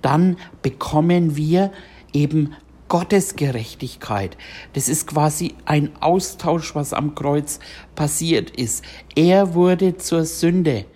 dann 0.02 0.36
bekommen 0.62 1.36
wir 1.36 1.72
eben 2.12 2.54
Gottes 2.88 3.36
Gerechtigkeit. 3.36 4.36
Das 4.72 4.88
ist 4.88 5.06
quasi 5.06 5.54
ein 5.64 5.90
Austausch, 6.00 6.74
was 6.74 6.92
am 6.92 7.14
Kreuz 7.14 7.60
passiert 7.94 8.50
ist. 8.50 8.84
Er 9.14 9.54
wurde 9.54 9.96
zur 9.96 10.24
Sünde, 10.24 10.86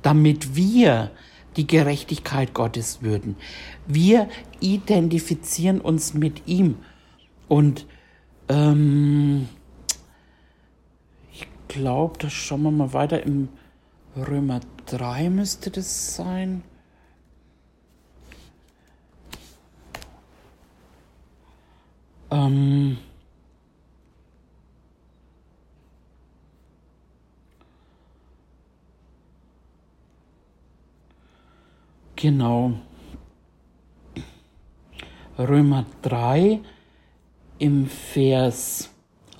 damit 0.00 0.56
wir 0.56 1.10
die 1.56 1.66
Gerechtigkeit 1.66 2.54
Gottes 2.54 3.02
würden. 3.02 3.36
Wir 3.86 4.28
identifizieren 4.60 5.80
uns 5.80 6.14
mit 6.14 6.46
ihm. 6.46 6.76
Und 7.48 7.86
ähm, 8.48 9.48
glaube, 11.72 12.18
das 12.18 12.32
schauen 12.32 12.62
wir 12.62 12.70
mal 12.70 12.92
weiter. 12.92 13.22
Im 13.22 13.48
Römer 14.16 14.60
3 14.86 15.30
müsste 15.30 15.70
das 15.70 16.16
sein. 16.16 16.62
Ähm 22.30 22.98
genau. 32.22 32.74
Römer 35.36 35.84
3 36.02 36.60
im 37.58 37.86
Vers 37.86 38.90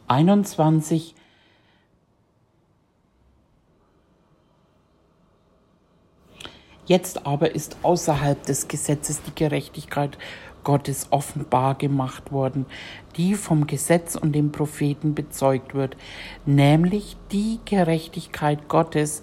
21 0.08 1.14
Jetzt 6.86 7.24
aber 7.24 7.54
ist 7.54 7.76
außerhalb 7.82 8.42
des 8.42 8.66
Gesetzes 8.66 9.22
die 9.22 9.34
Gerechtigkeit 9.36 10.18
Gottes 10.64 11.06
offenbar 11.10 11.76
gemacht 11.76 12.32
worden, 12.32 12.66
die 13.16 13.34
vom 13.34 13.68
Gesetz 13.68 14.16
und 14.16 14.32
dem 14.32 14.50
Propheten 14.50 15.14
bezeugt 15.14 15.74
wird, 15.74 15.96
nämlich 16.46 17.16
die 17.30 17.60
Gerechtigkeit 17.64 18.68
Gottes 18.68 19.22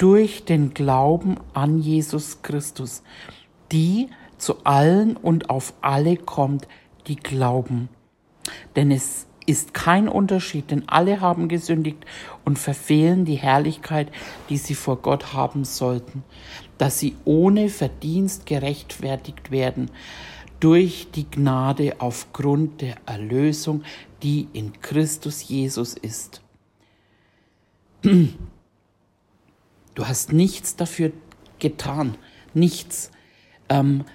durch 0.00 0.46
den 0.46 0.72
Glauben 0.72 1.36
an 1.52 1.78
Jesus 1.78 2.40
Christus, 2.40 3.02
die 3.70 4.08
zu 4.38 4.64
allen 4.64 5.14
und 5.14 5.50
auf 5.50 5.74
alle 5.82 6.16
kommt, 6.16 6.66
die 7.06 7.16
glauben. 7.16 7.90
Denn 8.76 8.90
es 8.90 9.26
ist 9.44 9.74
kein 9.74 10.08
Unterschied, 10.08 10.70
denn 10.70 10.88
alle 10.88 11.20
haben 11.20 11.48
gesündigt 11.48 12.06
und 12.46 12.58
verfehlen 12.58 13.26
die 13.26 13.34
Herrlichkeit, 13.34 14.10
die 14.48 14.56
sie 14.56 14.74
vor 14.74 14.96
Gott 14.96 15.34
haben 15.34 15.64
sollten, 15.64 16.24
dass 16.78 16.98
sie 16.98 17.16
ohne 17.26 17.68
Verdienst 17.68 18.46
gerechtfertigt 18.46 19.50
werden 19.50 19.90
durch 20.60 21.08
die 21.14 21.30
Gnade 21.30 21.96
aufgrund 21.98 22.80
der 22.80 22.96
Erlösung, 23.04 23.82
die 24.22 24.48
in 24.54 24.80
Christus 24.80 25.46
Jesus 25.46 25.92
ist. 25.92 26.40
Du 30.00 30.08
hast 30.08 30.32
nichts 30.32 30.76
dafür 30.76 31.12
getan, 31.58 32.16
nichts, 32.54 33.10
ähm, 33.68 34.06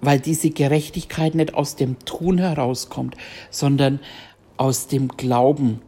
weil 0.00 0.18
diese 0.18 0.48
Gerechtigkeit 0.48 1.34
nicht 1.34 1.52
aus 1.52 1.76
dem 1.76 1.98
Tun 2.06 2.38
herauskommt, 2.38 3.18
sondern 3.50 4.00
aus 4.56 4.86
dem 4.86 5.08
Glauben. 5.08 5.82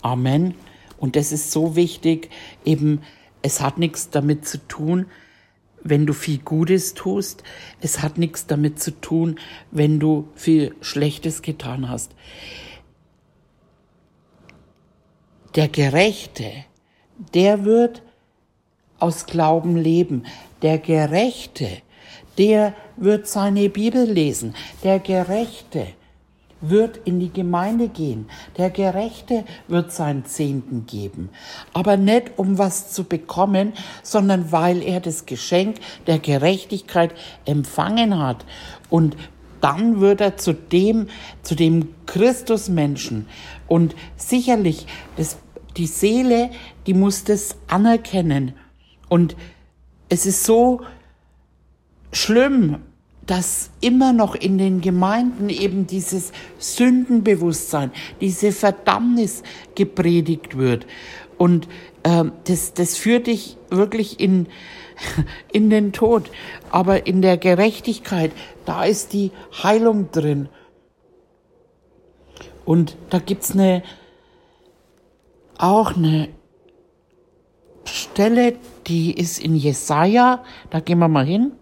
Amen. 0.00 0.54
Und 0.96 1.16
das 1.16 1.32
ist 1.32 1.50
so 1.50 1.76
wichtig, 1.76 2.30
eben, 2.64 3.02
es 3.42 3.60
hat 3.60 3.76
nichts 3.76 4.08
damit 4.08 4.48
zu 4.48 4.56
tun, 4.68 5.04
wenn 5.84 6.06
du 6.06 6.14
viel 6.14 6.38
Gutes 6.38 6.94
tust. 6.94 7.42
Es 7.82 8.00
hat 8.00 8.16
nichts 8.16 8.46
damit 8.46 8.80
zu 8.80 8.98
tun, 8.98 9.38
wenn 9.70 10.00
du 10.00 10.30
viel 10.34 10.74
Schlechtes 10.80 11.42
getan 11.42 11.90
hast. 11.90 12.12
Der 15.56 15.68
Gerechte, 15.68 16.64
der 17.34 17.66
wird 17.66 18.02
aus 18.98 19.26
Glauben 19.26 19.76
leben. 19.76 20.24
Der 20.62 20.78
Gerechte, 20.78 21.68
der 22.36 22.74
wird 22.96 23.26
seine 23.26 23.68
Bibel 23.68 24.04
lesen. 24.04 24.54
Der 24.82 24.98
Gerechte, 24.98 25.86
wird 26.60 27.00
in 27.04 27.20
die 27.20 27.32
Gemeinde 27.32 27.88
gehen. 27.88 28.28
Der 28.56 28.70
Gerechte 28.70 29.44
wird 29.68 29.92
seinen 29.92 30.24
Zehnten 30.24 30.86
geben. 30.86 31.30
Aber 31.72 31.96
nicht 31.96 32.32
um 32.36 32.58
was 32.58 32.92
zu 32.92 33.04
bekommen, 33.04 33.72
sondern 34.02 34.50
weil 34.50 34.82
er 34.82 35.00
das 35.00 35.26
Geschenk 35.26 35.76
der 36.06 36.18
Gerechtigkeit 36.18 37.12
empfangen 37.44 38.18
hat. 38.18 38.44
Und 38.90 39.16
dann 39.60 40.00
wird 40.00 40.20
er 40.20 40.36
zu 40.36 40.52
dem, 40.52 41.08
zu 41.42 41.54
dem 41.54 41.94
Christusmenschen. 42.06 43.26
Und 43.66 43.94
sicherlich, 44.16 44.86
das, 45.16 45.38
die 45.76 45.86
Seele, 45.86 46.50
die 46.86 46.94
muss 46.94 47.24
das 47.24 47.56
anerkennen. 47.68 48.54
Und 49.08 49.36
es 50.08 50.26
ist 50.26 50.44
so 50.44 50.80
schlimm, 52.12 52.82
dass 53.26 53.70
immer 53.82 54.14
noch 54.14 54.34
in 54.34 54.56
den 54.56 54.80
Gemeinden 54.80 55.50
eben 55.50 55.86
dieses 55.86 56.32
Sündenbewusstsein, 56.58 57.92
diese 58.22 58.52
Verdammnis 58.52 59.42
gepredigt 59.74 60.56
wird. 60.56 60.86
Und 61.36 61.68
äh, 62.04 62.24
das, 62.44 62.72
das 62.72 62.96
führt 62.96 63.26
dich 63.26 63.58
wirklich 63.68 64.18
in, 64.18 64.46
in 65.52 65.68
den 65.68 65.92
Tod. 65.92 66.30
Aber 66.70 67.06
in 67.06 67.20
der 67.20 67.36
Gerechtigkeit, 67.36 68.32
da 68.64 68.84
ist 68.84 69.12
die 69.12 69.30
Heilung 69.62 70.10
drin. 70.10 70.48
Und 72.64 72.96
da 73.10 73.18
gibt's 73.18 73.52
eine, 73.52 73.82
auch 75.58 75.96
eine 75.96 76.30
Stelle, 77.88 78.56
die 78.86 79.12
ist 79.12 79.38
in 79.38 79.56
Jesaja, 79.56 80.44
da 80.70 80.80
gehen 80.80 80.98
wir 80.98 81.08
mal 81.08 81.26
hin. 81.26 81.52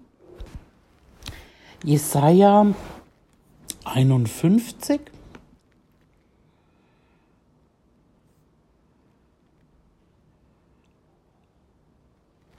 Jesaja 1.85 2.67
51. 3.85 5.01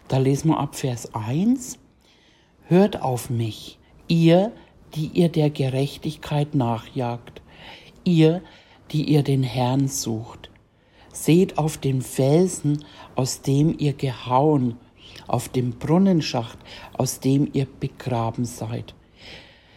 Da 0.08 0.18
lesen 0.18 0.50
wir 0.50 0.60
ab 0.60 0.76
Vers 0.76 1.14
1. 1.14 1.78
Hört 2.68 3.02
auf 3.02 3.30
mich, 3.30 3.78
ihr, 4.08 4.54
die 4.96 5.08
ihr 5.08 5.30
der 5.30 5.50
Gerechtigkeit 5.50 6.56
nachjagt, 6.56 7.42
ihr, 8.04 8.42
die 8.92 9.04
ihr 9.04 9.24
den 9.24 9.44
Herrn 9.44 9.88
sucht. 9.88 10.50
Seht 11.12 11.58
auf 11.58 11.78
den 11.78 12.02
Felsen, 12.02 12.86
aus 13.18 13.42
dem 13.42 13.76
ihr 13.80 13.94
gehauen, 13.94 14.78
auf 15.28 15.50
dem 15.50 15.72
Brunnenschacht, 15.72 16.60
aus 16.94 17.20
dem 17.20 17.50
ihr 17.52 17.68
begraben 17.80 18.46
seid. 18.46 18.94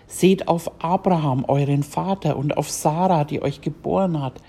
Seht 0.07 0.46
auf 0.46 0.70
Abraham, 0.83 1.44
euren 1.46 1.83
Vater, 1.83 2.37
und 2.37 2.57
auf 2.59 2.70
Sarah, 2.70 3.24
die 3.24 3.40
euch 3.40 3.62
geboren 3.62 4.20
hat, 4.20 4.42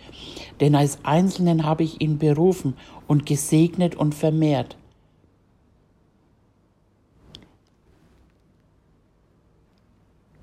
denn 0.60 0.76
als 0.76 1.00
Einzelnen 1.04 1.66
habe 1.66 1.84
ich 1.84 2.02
ihn 2.02 2.18
berufen 2.18 2.76
und 3.08 3.26
gesegnet 3.26 3.96
und 3.96 4.14
vermehrt. 4.14 4.76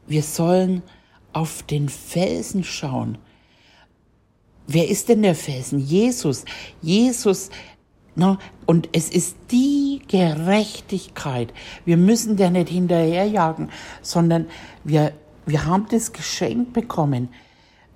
Wir 0.06 0.22
sollen 0.22 0.82
auf 1.34 1.62
den 1.64 1.90
Felsen 1.90 2.64
schauen. 2.64 3.18
Wer 4.66 4.88
ist 4.88 5.10
denn 5.10 5.22
der 5.22 5.34
Felsen? 5.34 5.78
Jesus. 5.80 6.46
Jesus. 6.80 7.50
Na, 8.18 8.36
und 8.66 8.88
es 8.92 9.10
ist 9.10 9.36
die 9.52 10.02
Gerechtigkeit. 10.08 11.54
Wir 11.84 11.96
müssen 11.96 12.36
der 12.36 12.50
nicht 12.50 12.68
hinterherjagen, 12.68 13.70
sondern 14.02 14.46
wir, 14.82 15.12
wir 15.46 15.66
haben 15.66 15.86
das 15.88 16.12
geschenkt 16.12 16.72
bekommen. 16.72 17.28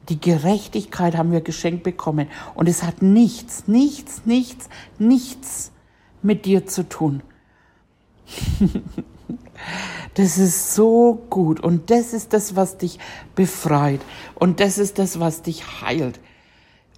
Die 0.09 0.21
Gerechtigkeit 0.21 1.17
haben 1.17 1.33
wir 1.33 1.41
geschenkt 1.41 1.83
bekommen. 1.83 2.29
Und 2.55 2.69
es 2.69 2.85
hat 2.85 3.03
nichts, 3.03 3.67
nichts, 3.67 4.23
nichts, 4.25 4.69
nichts 5.01 5.73
mit 6.23 6.45
dir 6.45 6.67
zu 6.67 6.89
tun. 6.89 7.25
Das 10.15 10.37
ist 10.37 10.75
so 10.75 11.25
gut 11.31 11.61
und 11.61 11.91
das 11.91 12.13
ist 12.13 12.35
das, 12.35 12.55
was 12.55 12.77
dich 12.77 12.99
befreit 13.35 14.01
und 14.35 14.61
das 14.61 14.77
ist 14.77 14.99
das, 14.99 15.21
was 15.21 15.41
dich 15.41 15.81
heilt. 15.81 16.21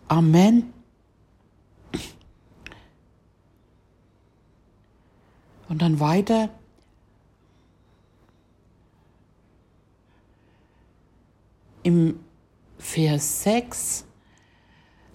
Amen. 0.09 0.74
Und 5.75 5.83
dann 5.83 5.99
weiter. 5.99 6.51
Im 11.83 12.21
Vers 12.79 13.43
6. 13.43 14.05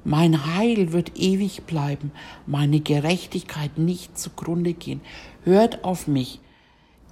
Mein 0.04 0.54
Heil 0.54 0.91
wird 0.91 1.17
ewig 1.17 1.63
bleiben, 1.63 2.12
meine 2.45 2.82
Gerechtigkeit 2.82 3.78
nicht 3.78 4.17
zugrunde 4.17 4.74
gehen. 4.74 5.00
Hört 5.45 5.86
auf 5.86 6.08
mich, 6.10 6.41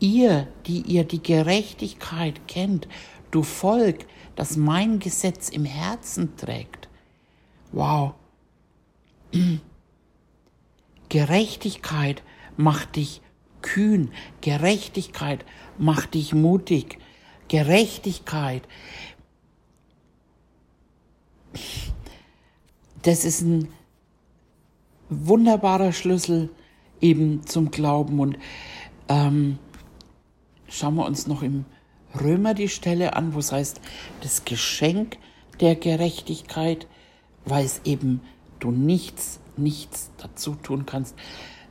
Ihr, 0.01 0.49
die 0.65 0.81
ihr 0.81 1.05
die 1.05 1.23
Gerechtigkeit 1.23 2.49
kennt, 2.49 2.89
du 3.31 3.43
Volk, 3.43 4.07
das 4.35 4.57
mein 4.57 4.99
Gesetz 4.99 5.47
im 5.47 5.63
Herzen 5.63 6.35
trägt. 6.35 6.89
Wow. 7.71 8.15
Gerechtigkeit 11.07 12.23
macht 12.57 12.97
dich 12.97 13.21
kühn. 13.61 14.11
Gerechtigkeit 14.41 15.45
macht 15.77 16.13
dich 16.13 16.33
mutig. 16.33 16.99
Gerechtigkeit. 17.47 18.63
Das 23.01 23.23
ist 23.23 23.41
ein 23.41 23.69
wunderbarer 25.09 25.93
Schlüssel 25.93 26.49
eben 26.99 27.45
zum 27.45 27.71
Glauben 27.71 28.19
und 28.19 28.37
ähm, 29.07 29.59
schauen 30.67 30.95
wir 30.95 31.05
uns 31.05 31.27
noch 31.27 31.41
im 31.41 31.65
Römer 32.19 32.53
die 32.53 32.69
Stelle 32.69 33.15
an, 33.15 33.33
wo 33.33 33.39
es 33.39 33.51
heißt, 33.51 33.79
das 34.21 34.45
Geschenk 34.45 35.17
der 35.59 35.75
Gerechtigkeit, 35.75 36.87
weil 37.45 37.65
es 37.65 37.81
eben 37.85 38.21
du 38.59 38.71
nichts, 38.71 39.39
nichts 39.55 40.11
dazu 40.17 40.55
tun 40.55 40.85
kannst. 40.85 41.15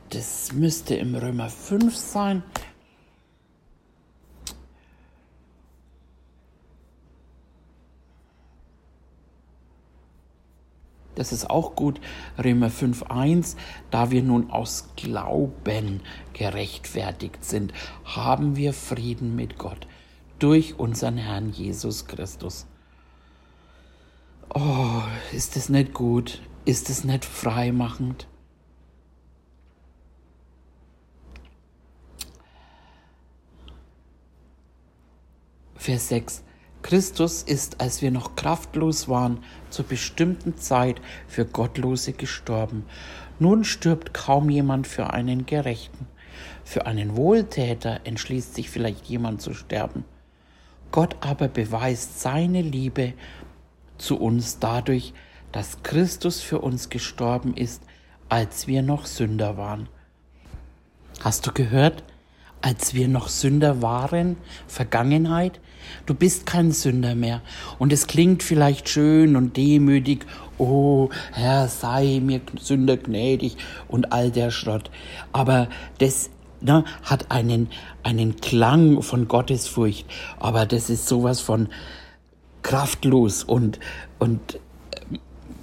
Das 0.09 0.53
müsste 0.53 0.95
im 0.95 1.15
Römer 1.15 1.49
5 1.49 1.95
sein. 1.95 2.43
Das 11.15 11.31
ist 11.31 11.49
auch 11.49 11.75
gut. 11.75 11.99
Römer 12.37 12.69
5.1. 12.69 13.57
Da 13.89 14.11
wir 14.11 14.21
nun 14.21 14.51
aus 14.51 14.89
Glauben 14.95 16.01
gerechtfertigt 16.33 17.43
sind, 17.43 17.73
haben 18.05 18.55
wir 18.55 18.71
Frieden 18.71 19.35
mit 19.35 19.57
Gott 19.57 19.87
durch 20.37 20.77
unseren 20.77 21.17
Herrn 21.17 21.51
Jesus 21.51 22.05
Christus. 22.05 22.67
Oh, 24.53 25.01
ist 25.33 25.55
das 25.55 25.69
nicht 25.69 25.93
gut? 25.93 26.41
Ist 26.65 26.89
es 26.91 27.03
nicht 27.03 27.25
freimachend? 27.25 28.27
Vers 35.87 36.09
6. 36.09 36.43
Christus 36.81 37.43
ist, 37.43 37.79
als 37.79 38.01
wir 38.01 38.11
noch 38.11 38.35
kraftlos 38.35 39.07
waren, 39.07 39.37
zur 39.69 39.85
bestimmten 39.85 40.57
Zeit 40.57 40.99
für 41.29 41.45
Gottlose 41.45 42.11
gestorben. 42.11 42.83
Nun 43.39 43.63
stirbt 43.63 44.13
kaum 44.13 44.49
jemand 44.49 44.85
für 44.85 45.13
einen 45.13 45.45
Gerechten. 45.45 46.07
Für 46.65 46.87
einen 46.87 47.15
Wohltäter 47.15 48.01
entschließt 48.03 48.53
sich 48.53 48.69
vielleicht 48.69 49.05
jemand 49.05 49.41
zu 49.41 49.53
sterben. 49.53 50.03
Gott 50.91 51.15
aber 51.21 51.47
beweist 51.47 52.19
seine 52.19 52.61
Liebe 52.61 53.13
zu 53.97 54.19
uns 54.19 54.59
dadurch, 54.59 55.13
dass 55.53 55.83
Christus 55.83 56.41
für 56.41 56.59
uns 56.59 56.89
gestorben 56.89 57.55
ist, 57.55 57.81
als 58.27 58.67
wir 58.67 58.81
noch 58.81 59.05
Sünder 59.05 59.55
waren. 59.55 59.87
Hast 61.21 61.47
du 61.47 61.53
gehört? 61.53 62.03
als 62.61 62.93
wir 62.93 63.07
noch 63.07 63.27
Sünder 63.29 63.81
waren, 63.81 64.37
Vergangenheit. 64.67 65.59
Du 66.05 66.13
bist 66.13 66.45
kein 66.45 66.71
Sünder 66.71 67.15
mehr. 67.15 67.41
Und 67.79 67.93
es 67.93 68.07
klingt 68.07 68.43
vielleicht 68.43 68.89
schön 68.89 69.35
und 69.35 69.57
demütig, 69.57 70.25
oh 70.57 71.09
Herr, 71.33 71.67
sei 71.67 72.21
mir 72.23 72.41
Sünder 72.59 72.97
gnädig 72.97 73.57
und 73.87 74.11
all 74.11 74.31
der 74.31 74.51
Schrott. 74.51 74.89
Aber 75.33 75.67
das 75.99 76.29
ne, 76.61 76.83
hat 77.03 77.31
einen, 77.31 77.69
einen 78.03 78.37
Klang 78.37 79.01
von 79.01 79.27
Gottesfurcht. 79.27 80.05
Aber 80.39 80.65
das 80.65 80.89
ist 80.89 81.07
sowas 81.07 81.41
von 81.41 81.69
kraftlos 82.63 83.43
und, 83.43 83.79
und 84.19 84.55
äh, 84.55 85.17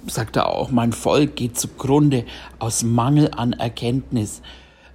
sagt 0.07 0.35
er 0.35 0.49
auch, 0.49 0.71
mein 0.71 0.93
Volk 0.93 1.35
geht 1.35 1.57
zugrunde 1.57 2.25
aus 2.59 2.83
Mangel 2.83 3.31
an 3.35 3.53
Erkenntnis. 3.53 4.41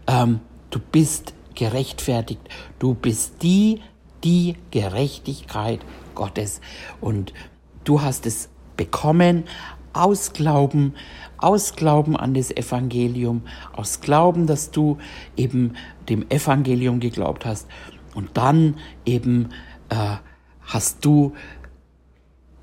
Ähm, 0.07 0.41
du 0.71 0.79
bist 0.79 1.35
gerechtfertigt. 1.55 2.41
Du 2.79 2.95
bist 2.95 3.43
die, 3.43 3.81
die 4.25 4.57
Gerechtigkeit 4.71 5.81
Gottes. 6.15 6.61
Und 7.01 7.33
du 7.85 8.03
hast 8.03 8.27
es 8.27 8.49
bekommen 8.77 9.45
aus 9.93 10.33
Glauben, 10.33 10.95
aus 11.39 11.75
Glauben 11.75 12.17
an 12.17 12.35
das 12.35 12.51
Evangelium, 12.51 13.43
aus 13.73 14.01
Glauben, 14.01 14.47
dass 14.47 14.71
du 14.71 14.99
eben 15.37 15.75
dem 16.09 16.29
Evangelium 16.31 17.01
geglaubt 17.01 17.45
hast. 17.45 17.69
Und 18.15 18.31
dann 18.35 18.77
eben 19.05 19.51
äh, 19.89 20.17
hast 20.61 21.05
du 21.05 21.33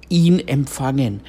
ihn 0.10 0.40
empfangen. 0.40 1.22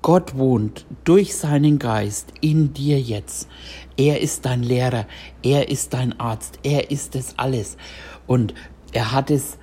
Gott 0.00 0.36
wohnt 0.36 0.84
durch 1.04 1.36
seinen 1.36 1.78
Geist 1.78 2.32
in 2.40 2.74
dir 2.74 3.00
jetzt. 3.00 3.48
Er 3.96 4.20
ist 4.20 4.44
dein 4.44 4.64
Lehrer, 4.64 5.06
er 5.44 5.68
ist 5.68 5.94
dein 5.94 6.18
Arzt, 6.18 6.58
er 6.64 6.90
ist 6.90 7.14
es 7.14 7.38
alles. 7.38 7.76
Und 8.26 8.52
er 8.92 9.12
hat 9.12 9.30
es 9.30 9.58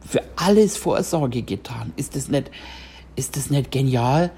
für 0.00 0.22
alles 0.36 0.76
Vorsorge 0.76 1.42
getan. 1.42 1.92
Ist 1.96 2.16
es 2.16 2.28
nicht, 2.28 2.50
ist 3.16 3.36
es 3.36 3.50
nicht 3.50 3.70
genial, 3.70 4.30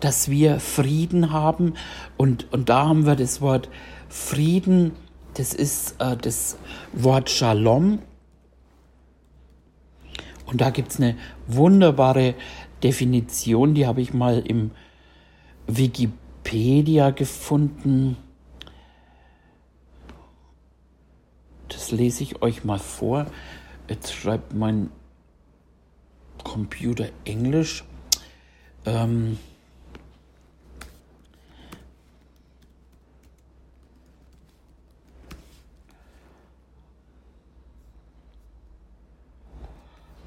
dass 0.00 0.30
wir 0.30 0.60
Frieden 0.60 1.32
haben? 1.32 1.74
Und, 2.16 2.52
und 2.52 2.68
da 2.68 2.88
haben 2.88 3.06
wir 3.06 3.16
das 3.16 3.40
Wort 3.40 3.68
Frieden, 4.08 4.92
das 5.34 5.52
ist 5.52 5.96
äh, 5.98 6.16
das 6.16 6.56
Wort 6.92 7.28
Shalom. 7.28 7.98
Und 10.46 10.60
da 10.60 10.70
gibt 10.70 10.92
es 10.92 11.00
eine 11.00 11.16
wunderbare 11.46 12.34
Definition, 12.82 13.74
die 13.74 13.86
habe 13.86 14.02
ich 14.02 14.14
mal 14.14 14.40
im 14.46 14.70
Wikipedia 15.66 17.10
gefunden. 17.10 18.16
Das 21.74 21.90
lese 21.90 22.22
ich 22.22 22.40
euch 22.40 22.64
mal 22.64 22.78
vor. 22.78 23.26
Jetzt 23.88 24.14
schreibt 24.14 24.54
mein 24.54 24.90
Computer 26.44 27.08
Englisch. 27.24 27.84
Ähm 28.86 29.38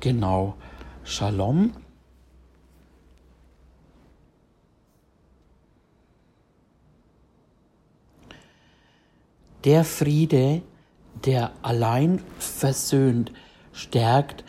genau, 0.01 0.57
Shalom. 1.05 1.71
Der 9.63 9.85
Friede, 9.85 10.61
der 11.26 11.51
allein 11.61 12.22
versöhnt, 12.39 13.32
stärkt 13.74 14.43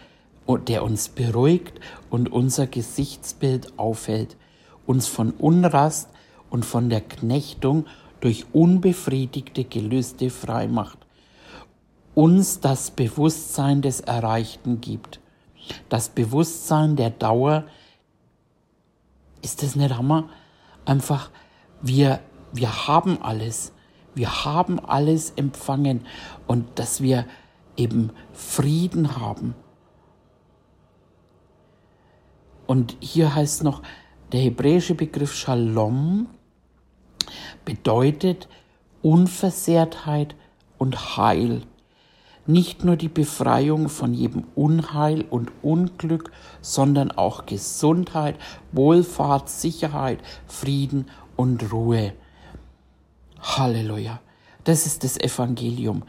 und 0.47 0.69
der 0.69 0.83
uns 0.83 1.09
beruhigt 1.09 1.81
und 2.11 2.33
unser 2.33 2.67
Gesichtsbild 2.67 3.79
aufhält, 3.79 4.37
uns 4.87 5.07
von 5.07 5.33
Unrast 5.33 6.09
und 6.51 6.65
von 6.65 6.89
der 6.89 7.03
Knechtung 7.03 7.87
durch 8.21 8.47
unbefriedigte 8.53 9.65
Gelüste 9.65 10.31
freimacht, 10.31 10.99
uns 12.15 12.61
das 12.61 12.91
Bewusstsein 12.91 13.83
des 13.83 14.01
Erreichten 14.01 14.81
gibt, 14.81 15.21
das 15.89 16.09
Bewusstsein 16.09 16.97
der 16.97 17.11
Dauer. 17.11 17.65
Ist 19.43 19.63
das 19.63 19.77
nicht 19.77 19.97
Hammer? 19.97 20.29
Einfach, 20.85 21.31
wir, 21.83 22.21
wir 22.53 22.89
haben 22.89 23.23
alles. 23.23 23.73
Wir 24.19 24.45
haben 24.45 24.81
alles 24.81 25.31
empfangen 25.37 26.05
und 26.49 26.81
dass 26.81 27.01
wir 27.01 27.25
eben 27.77 28.11
Frieden 28.33 29.17
haben. 29.17 29.55
Und 32.67 32.97
hier 32.99 33.37
heißt 33.37 33.63
noch, 33.63 33.81
der 34.33 34.41
hebräische 34.41 34.97
Begriff 34.97 35.35
Shalom 35.35 36.27
bedeutet 37.65 38.49
Unversehrtheit 39.03 40.35
und 40.79 41.17
Heil. 41.17 41.63
Nicht 42.45 42.85
nur 42.85 42.97
die 42.97 43.09
Befreiung 43.09 43.89
von 43.89 44.15
jedem 44.15 44.47
Unheil 44.57 45.23
und 45.31 45.53
Unglück, 45.63 46.33
sondern 46.61 47.13
auch 47.13 47.47
Gesundheit, 47.47 48.35
Wohlfahrt, 48.73 49.49
Sicherheit, 49.49 50.19
Frieden 50.49 51.07
und 51.37 51.73
Ruhe. 51.73 52.15
Halleluja. 53.41 54.21
Das 54.65 54.87
ist 54.87 55.05
das 55.05 55.19
Evangelium. 55.19 56.05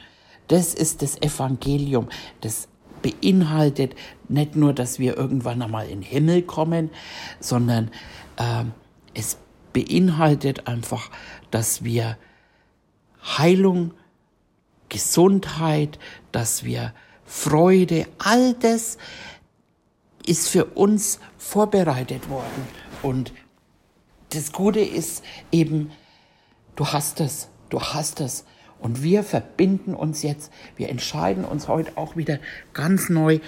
Das 0.48 0.74
ist 0.74 1.02
das 1.02 1.22
Evangelium. 1.22 2.10
Das 2.42 2.68
beinhaltet 3.02 3.96
nicht 4.28 4.56
nur, 4.56 4.74
dass 4.74 5.00
wir 5.00 5.18
irgendwann 5.18 5.62
einmal 5.62 5.88
in 5.88 6.02
den 6.02 6.10
Himmel 6.10 6.42
kommen, 6.42 6.90
sondern 7.40 7.92
äh, 8.38 8.66
es 9.14 9.38
beinhaltet 9.74 10.68
einfach, 10.68 11.10
dass 11.52 11.84
wir 11.84 12.18
Heilung, 13.22 13.94
Gesundheit, 14.90 16.00
dass 16.32 16.64
wir 16.64 16.94
Freude, 17.26 18.08
all 18.18 18.54
das 18.56 18.98
ist 20.26 20.50
für 20.50 20.66
uns 20.66 21.20
vorbereitet 21.38 22.30
worden. 22.30 22.68
Und 23.04 23.34
das 24.32 24.52
Gute 24.52 24.80
ist 24.80 25.24
eben, 25.52 25.92
du 26.80 26.88
hast 26.88 27.20
es, 27.20 27.50
du 27.70 27.82
hast 27.82 28.22
es. 28.22 28.46
Und 28.80 29.04
wir 29.04 29.24
verbinden 29.24 29.94
uns 29.94 30.24
jetzt, 30.24 30.50
wir 30.78 30.88
entscheiden 30.88 31.44
uns 31.44 31.68
heute 31.68 31.98
auch 31.98 32.16
wieder 32.16 32.40
ganz 32.74 33.10
neu 33.10 33.40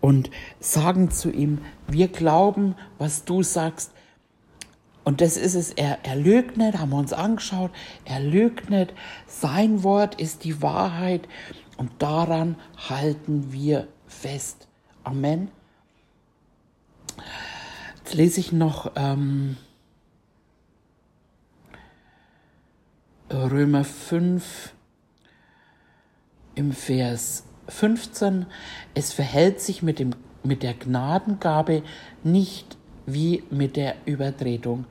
und 0.00 0.30
sagen 0.58 1.10
zu 1.10 1.30
ihm, 1.30 1.58
wir 1.86 2.08
glauben, 2.08 2.76
was 2.96 3.26
du 3.26 3.42
sagst. 3.42 3.92
Und 5.04 5.20
das 5.20 5.36
ist 5.36 5.54
es, 5.54 5.72
er, 5.72 5.98
er 6.02 6.16
lügt 6.16 6.56
nicht, 6.56 6.78
haben 6.78 6.88
wir 6.88 6.96
uns 6.96 7.12
angeschaut, 7.12 7.72
er 8.06 8.20
lügt 8.20 8.70
nicht, 8.70 8.94
sein 9.26 9.82
Wort 9.82 10.18
ist 10.18 10.44
die 10.44 10.62
Wahrheit 10.62 11.28
und 11.76 11.90
daran 11.98 12.56
halten 12.88 13.52
wir 13.52 13.86
fest. 14.06 14.66
Amen. 15.04 15.50
Jetzt 17.98 18.14
lese 18.14 18.40
ich 18.40 18.52
noch 18.52 18.92
ähm, 18.96 19.58
Römer 23.30 23.84
5 23.84 24.72
im 26.54 26.72
Vers 26.72 27.44
15. 27.68 28.46
Es 28.94 29.12
verhält 29.12 29.60
sich 29.60 29.82
mit, 29.82 29.98
dem, 29.98 30.14
mit 30.42 30.62
der 30.62 30.72
Gnadengabe 30.72 31.82
nicht 32.24 32.78
wie 33.04 33.42
mit 33.50 33.76
der 33.76 33.96
Übertretung. 34.06 34.86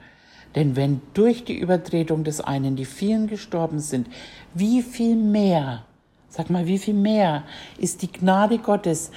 Denn 0.53 0.75
wenn 0.75 1.01
durch 1.15 1.45
die 1.45 1.57
Übertretung 1.57 2.23
des 2.23 2.39
einen 2.39 2.75
die 2.75 2.85
vielen 2.85 3.25
gestorben 3.25 3.79
sind, 3.79 4.07
wie 4.53 4.83
viel 4.83 5.15
mehr, 5.15 5.85
sag 6.29 6.51
mal, 6.51 6.67
wie 6.67 6.77
viel 6.77 6.93
mehr 6.93 7.43
ist 7.79 8.03
die 8.03 8.11
Gnade 8.11 8.59
Gottes 8.59 9.09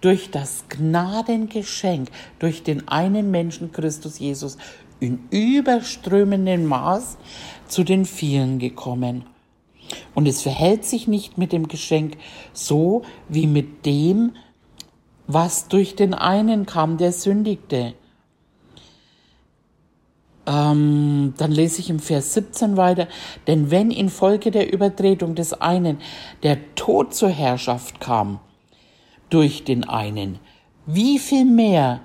durch 0.00 0.32
das 0.32 0.64
Gnadengeschenk, 0.68 2.08
durch 2.40 2.64
den 2.64 2.88
einen 2.88 3.30
Menschen 3.30 3.70
Christus 3.70 4.18
Jesus 4.18 4.58
in 5.00 5.28
überströmendem 5.30 6.64
Maß 6.66 7.18
zu 7.68 7.84
den 7.84 8.04
vielen 8.04 8.58
gekommen. 8.58 9.24
Und 10.14 10.26
es 10.26 10.42
verhält 10.42 10.84
sich 10.84 11.08
nicht 11.08 11.38
mit 11.38 11.52
dem 11.52 11.68
Geschenk 11.68 12.16
so 12.52 13.02
wie 13.28 13.46
mit 13.46 13.86
dem, 13.86 14.32
was 15.26 15.68
durch 15.68 15.96
den 15.96 16.14
einen 16.14 16.66
kam, 16.66 16.96
der 16.96 17.12
sündigte. 17.12 17.94
Ähm, 20.46 21.32
dann 21.38 21.52
lese 21.52 21.80
ich 21.80 21.88
im 21.88 22.00
Vers 22.00 22.34
17 22.34 22.76
weiter, 22.76 23.08
denn 23.46 23.70
wenn 23.70 23.90
infolge 23.90 24.50
der 24.50 24.72
Übertretung 24.72 25.34
des 25.34 25.54
einen 25.54 25.98
der 26.42 26.74
Tod 26.74 27.14
zur 27.14 27.30
Herrschaft 27.30 28.00
kam, 28.00 28.40
durch 29.30 29.64
den 29.64 29.84
einen, 29.84 30.38
wie 30.86 31.18
viel 31.18 31.46
mehr 31.46 32.00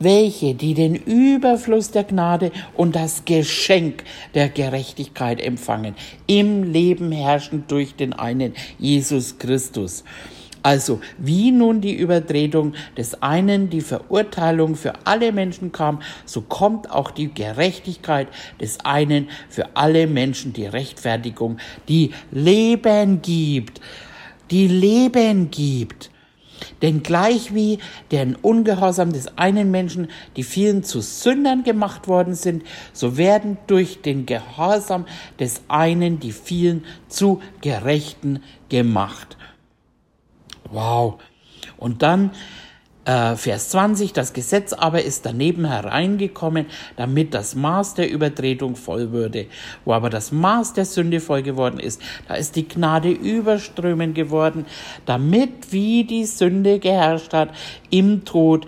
welche, 0.00 0.54
die 0.54 0.74
den 0.74 0.96
Überfluss 0.96 1.92
der 1.92 2.04
Gnade 2.04 2.50
und 2.74 2.96
das 2.96 3.24
Geschenk 3.24 4.02
der 4.34 4.48
Gerechtigkeit 4.48 5.40
empfangen, 5.40 5.94
im 6.26 6.64
Leben 6.64 7.12
herrschen 7.12 7.64
durch 7.68 7.94
den 7.94 8.12
einen 8.12 8.54
Jesus 8.78 9.38
Christus. 9.38 10.02
Also, 10.62 11.00
wie 11.16 11.52
nun 11.52 11.80
die 11.80 11.94
Übertretung 11.94 12.74
des 12.96 13.22
einen 13.22 13.70
die 13.70 13.80
Verurteilung 13.80 14.76
für 14.76 14.92
alle 15.04 15.32
Menschen 15.32 15.72
kam, 15.72 16.02
so 16.26 16.42
kommt 16.42 16.90
auch 16.90 17.10
die 17.10 17.32
Gerechtigkeit 17.32 18.28
des 18.60 18.80
einen 18.80 19.28
für 19.48 19.74
alle 19.74 20.06
Menschen 20.06 20.52
die 20.52 20.66
Rechtfertigung, 20.66 21.58
die 21.88 22.10
Leben 22.30 23.22
gibt, 23.22 23.80
die 24.50 24.68
Leben 24.68 25.50
gibt. 25.50 26.10
Denn 26.82 27.02
gleich 27.02 27.54
wie 27.54 27.78
der 28.10 28.26
Ungehorsam 28.42 29.12
des 29.12 29.38
einen 29.38 29.70
Menschen 29.70 30.08
die 30.36 30.42
vielen 30.42 30.82
zu 30.82 31.00
Sündern 31.00 31.64
gemacht 31.64 32.08
worden 32.08 32.34
sind, 32.34 32.64
so 32.92 33.16
werden 33.16 33.58
durch 33.66 34.02
den 34.02 34.26
Gehorsam 34.26 35.06
des 35.38 35.62
einen 35.68 36.20
die 36.20 36.32
vielen 36.32 36.84
zu 37.08 37.40
Gerechten 37.60 38.42
gemacht. 38.68 39.36
Wow. 40.70 41.20
Und 41.76 42.02
dann 42.02 42.30
äh, 43.04 43.34
Vers 43.36 43.70
20, 43.70 44.12
das 44.12 44.32
Gesetz 44.32 44.72
aber 44.72 45.02
ist 45.02 45.24
daneben 45.24 45.64
hereingekommen, 45.64 46.66
damit 46.96 47.34
das 47.34 47.54
Maß 47.54 47.94
der 47.94 48.10
Übertretung 48.10 48.76
voll 48.76 49.12
würde. 49.12 49.46
Wo 49.84 49.92
aber 49.92 50.10
das 50.10 50.32
Maß 50.32 50.74
der 50.74 50.84
Sünde 50.84 51.20
voll 51.20 51.42
geworden 51.42 51.80
ist, 51.80 52.00
da 52.28 52.34
ist 52.34 52.56
die 52.56 52.68
Gnade 52.68 53.10
überströmend 53.10 54.14
geworden, 54.14 54.66
damit 55.06 55.72
wie 55.72 56.04
die 56.04 56.24
Sünde 56.24 56.78
geherrscht 56.78 57.32
hat 57.32 57.50
im 57.90 58.24
Tod, 58.24 58.66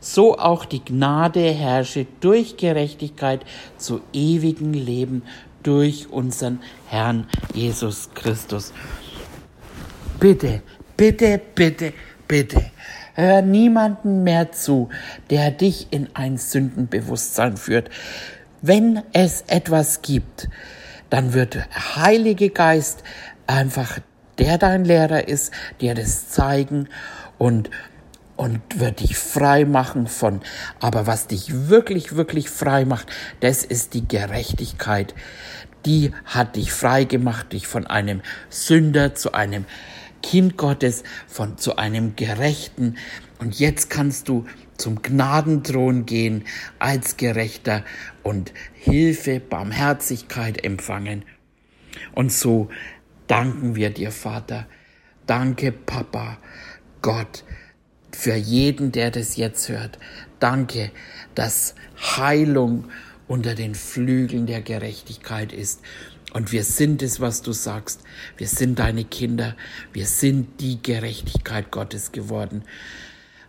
so 0.00 0.36
auch 0.38 0.64
die 0.64 0.84
Gnade 0.84 1.50
herrsche 1.50 2.06
durch 2.20 2.56
Gerechtigkeit 2.56 3.44
zu 3.76 4.00
ewigem 4.12 4.72
Leben 4.72 5.22
durch 5.62 6.10
unseren 6.10 6.60
Herrn 6.86 7.28
Jesus 7.54 8.10
Christus. 8.14 8.72
Bitte, 10.18 10.62
bitte, 10.96 11.40
bitte, 11.54 11.92
bitte 12.26 12.72
Hör 13.14 13.42
niemanden 13.42 14.22
mehr 14.24 14.52
zu, 14.52 14.88
der 15.30 15.50
dich 15.50 15.88
in 15.90 16.08
ein 16.14 16.38
Sündenbewusstsein 16.38 17.56
führt. 17.56 17.90
Wenn 18.62 19.02
es 19.12 19.42
etwas 19.48 20.02
gibt, 20.02 20.48
dann 21.10 21.34
wird 21.34 21.54
der 21.54 21.96
Heilige 21.96 22.50
Geist 22.50 23.02
einfach 23.46 23.98
der 24.38 24.56
dein 24.56 24.84
Lehrer 24.84 25.28
ist, 25.28 25.52
dir 25.80 25.94
das 25.94 26.28
zeigen 26.28 26.88
und 27.38 27.70
und 28.34 28.60
wird 28.80 29.00
dich 29.00 29.16
frei 29.16 29.64
machen 29.64 30.06
von. 30.06 30.40
Aber 30.80 31.06
was 31.06 31.28
dich 31.28 31.68
wirklich, 31.68 32.16
wirklich 32.16 32.50
frei 32.50 32.84
macht, 32.84 33.08
das 33.40 33.62
ist 33.62 33.94
die 33.94 34.08
Gerechtigkeit. 34.08 35.14
Die 35.84 36.12
hat 36.24 36.56
dich 36.56 36.72
frei 36.72 37.04
gemacht, 37.04 37.52
dich 37.52 37.66
von 37.66 37.86
einem 37.86 38.20
Sünder 38.48 39.14
zu 39.14 39.32
einem 39.32 39.64
Kind 40.22 40.56
Gottes, 40.56 41.02
von 41.26 41.58
zu 41.58 41.76
einem 41.76 42.16
Gerechten. 42.16 42.96
Und 43.38 43.58
jetzt 43.58 43.90
kannst 43.90 44.28
du 44.28 44.46
zum 44.76 45.02
Gnadenthron 45.02 46.06
gehen 46.06 46.44
als 46.78 47.16
Gerechter 47.16 47.84
und 48.22 48.52
Hilfe, 48.74 49.40
Barmherzigkeit 49.40 50.64
empfangen. 50.64 51.24
Und 52.14 52.32
so 52.32 52.68
danken 53.26 53.76
wir 53.76 53.90
dir, 53.90 54.10
Vater. 54.10 54.66
Danke, 55.26 55.72
Papa, 55.72 56.38
Gott, 57.00 57.44
für 58.10 58.34
jeden, 58.34 58.92
der 58.92 59.10
das 59.10 59.36
jetzt 59.36 59.68
hört. 59.68 59.98
Danke, 60.40 60.90
dass 61.34 61.74
Heilung 62.16 62.88
unter 63.28 63.54
den 63.54 63.74
Flügeln 63.74 64.46
der 64.46 64.60
Gerechtigkeit 64.60 65.52
ist. 65.52 65.80
Und 66.32 66.50
wir 66.50 66.64
sind 66.64 67.02
es, 67.02 67.20
was 67.20 67.42
du 67.42 67.52
sagst. 67.52 68.02
Wir 68.38 68.48
sind 68.48 68.78
deine 68.78 69.04
Kinder. 69.04 69.54
Wir 69.92 70.06
sind 70.06 70.60
die 70.60 70.82
Gerechtigkeit 70.82 71.70
Gottes 71.70 72.12
geworden. 72.12 72.64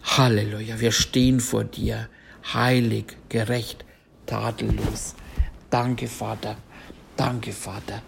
Halleluja. 0.03 0.81
Wir 0.81 0.91
stehen 0.91 1.39
vor 1.39 1.63
dir. 1.63 2.09
Heilig, 2.53 3.15
gerecht, 3.29 3.85
tadellos. 4.25 5.15
Danke, 5.69 6.07
Vater. 6.07 6.57
Danke, 7.15 7.53
Vater. 7.53 8.01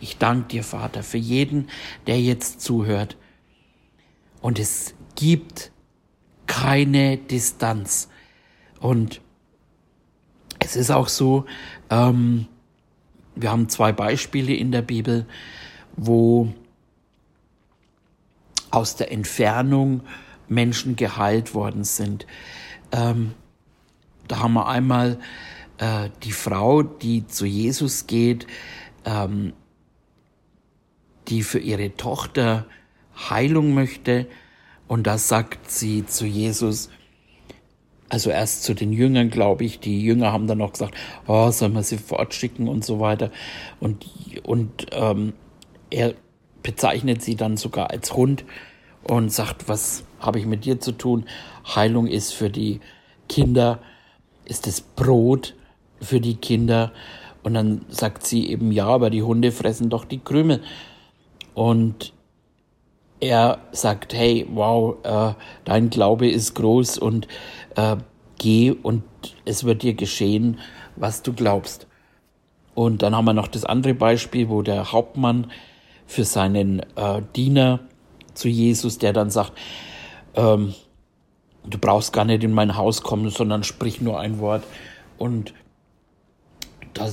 Ich 0.00 0.16
danke 0.16 0.48
dir, 0.48 0.64
Vater, 0.64 1.02
für 1.02 1.18
jeden, 1.18 1.68
der 2.06 2.18
jetzt 2.20 2.62
zuhört. 2.62 3.18
Und 4.40 4.58
es 4.58 4.94
gibt 5.14 5.72
keine 6.46 7.18
Distanz. 7.18 8.08
Und 8.80 9.20
es 10.58 10.74
ist 10.74 10.90
auch 10.90 11.08
so, 11.08 11.44
ähm, 11.90 12.46
wir 13.34 13.50
haben 13.50 13.68
zwei 13.68 13.92
Beispiele 13.92 14.54
in 14.54 14.72
der 14.72 14.82
Bibel, 14.82 15.26
wo 15.96 16.52
aus 18.70 18.96
der 18.96 19.12
Entfernung 19.12 20.02
Menschen 20.48 20.96
geheilt 20.96 21.54
worden 21.54 21.84
sind. 21.84 22.26
Ähm, 22.90 23.32
da 24.28 24.40
haben 24.40 24.54
wir 24.54 24.66
einmal 24.66 25.18
äh, 25.78 26.10
die 26.22 26.32
Frau, 26.32 26.82
die 26.82 27.26
zu 27.26 27.46
Jesus 27.46 28.06
geht, 28.06 28.46
ähm, 29.04 29.52
die 31.28 31.42
für 31.42 31.58
ihre 31.58 31.96
Tochter 31.96 32.66
Heilung 33.30 33.74
möchte. 33.74 34.26
Und 34.88 35.06
da 35.06 35.18
sagt 35.18 35.70
sie 35.70 36.06
zu 36.06 36.26
Jesus, 36.26 36.90
also 38.12 38.28
erst 38.28 38.64
zu 38.64 38.74
den 38.74 38.92
Jüngern, 38.92 39.30
glaube 39.30 39.64
ich, 39.64 39.80
die 39.80 40.02
Jünger 40.02 40.34
haben 40.34 40.46
dann 40.46 40.58
noch 40.58 40.72
gesagt, 40.72 40.94
oh, 41.26 41.50
sollen 41.50 41.72
wir 41.72 41.82
sie 41.82 41.96
fortschicken 41.96 42.68
und 42.68 42.84
so 42.84 43.00
weiter. 43.00 43.30
Und, 43.80 44.04
und 44.42 44.88
ähm, 44.92 45.32
er 45.88 46.12
bezeichnet 46.62 47.22
sie 47.22 47.36
dann 47.36 47.56
sogar 47.56 47.88
als 47.88 48.12
Hund 48.12 48.44
und 49.02 49.32
sagt, 49.32 49.66
was 49.66 50.04
habe 50.20 50.38
ich 50.38 50.44
mit 50.44 50.66
dir 50.66 50.78
zu 50.78 50.92
tun? 50.92 51.24
Heilung 51.74 52.06
ist 52.06 52.34
für 52.34 52.50
die 52.50 52.80
Kinder, 53.30 53.78
ist 54.44 54.66
das 54.66 54.82
Brot 54.82 55.54
für 56.02 56.20
die 56.20 56.36
Kinder. 56.36 56.92
Und 57.42 57.54
dann 57.54 57.86
sagt 57.88 58.26
sie 58.26 58.50
eben, 58.50 58.72
ja, 58.72 58.88
aber 58.88 59.08
die 59.08 59.22
Hunde 59.22 59.52
fressen 59.52 59.88
doch 59.88 60.04
die 60.04 60.18
Krümel. 60.18 60.62
Und 61.54 62.12
er 63.22 63.60
sagt, 63.70 64.14
hey, 64.14 64.44
wow, 64.52 64.96
äh, 65.04 65.34
dein 65.64 65.90
Glaube 65.90 66.28
ist 66.28 66.54
groß 66.54 66.98
und 66.98 67.28
äh, 67.76 67.96
geh 68.38 68.70
und 68.70 69.04
es 69.44 69.64
wird 69.64 69.82
dir 69.82 69.94
geschehen, 69.94 70.58
was 70.96 71.22
du 71.22 71.32
glaubst. 71.32 71.86
Und 72.74 73.02
dann 73.02 73.14
haben 73.14 73.26
wir 73.26 73.34
noch 73.34 73.48
das 73.48 73.64
andere 73.64 73.94
Beispiel, 73.94 74.48
wo 74.48 74.62
der 74.62 74.92
Hauptmann 74.92 75.50
für 76.06 76.24
seinen 76.24 76.80
äh, 76.96 77.22
Diener 77.36 77.80
zu 78.34 78.48
Jesus, 78.48 78.98
der 78.98 79.12
dann 79.12 79.30
sagt, 79.30 79.52
ähm, 80.34 80.74
du 81.64 81.78
brauchst 81.78 82.12
gar 82.12 82.24
nicht 82.24 82.42
in 82.44 82.52
mein 82.52 82.76
Haus 82.76 83.02
kommen, 83.02 83.30
sondern 83.30 83.62
sprich 83.62 84.00
nur 84.00 84.18
ein 84.18 84.38
Wort. 84.38 84.64
Und 85.18 85.54
da 86.94 87.08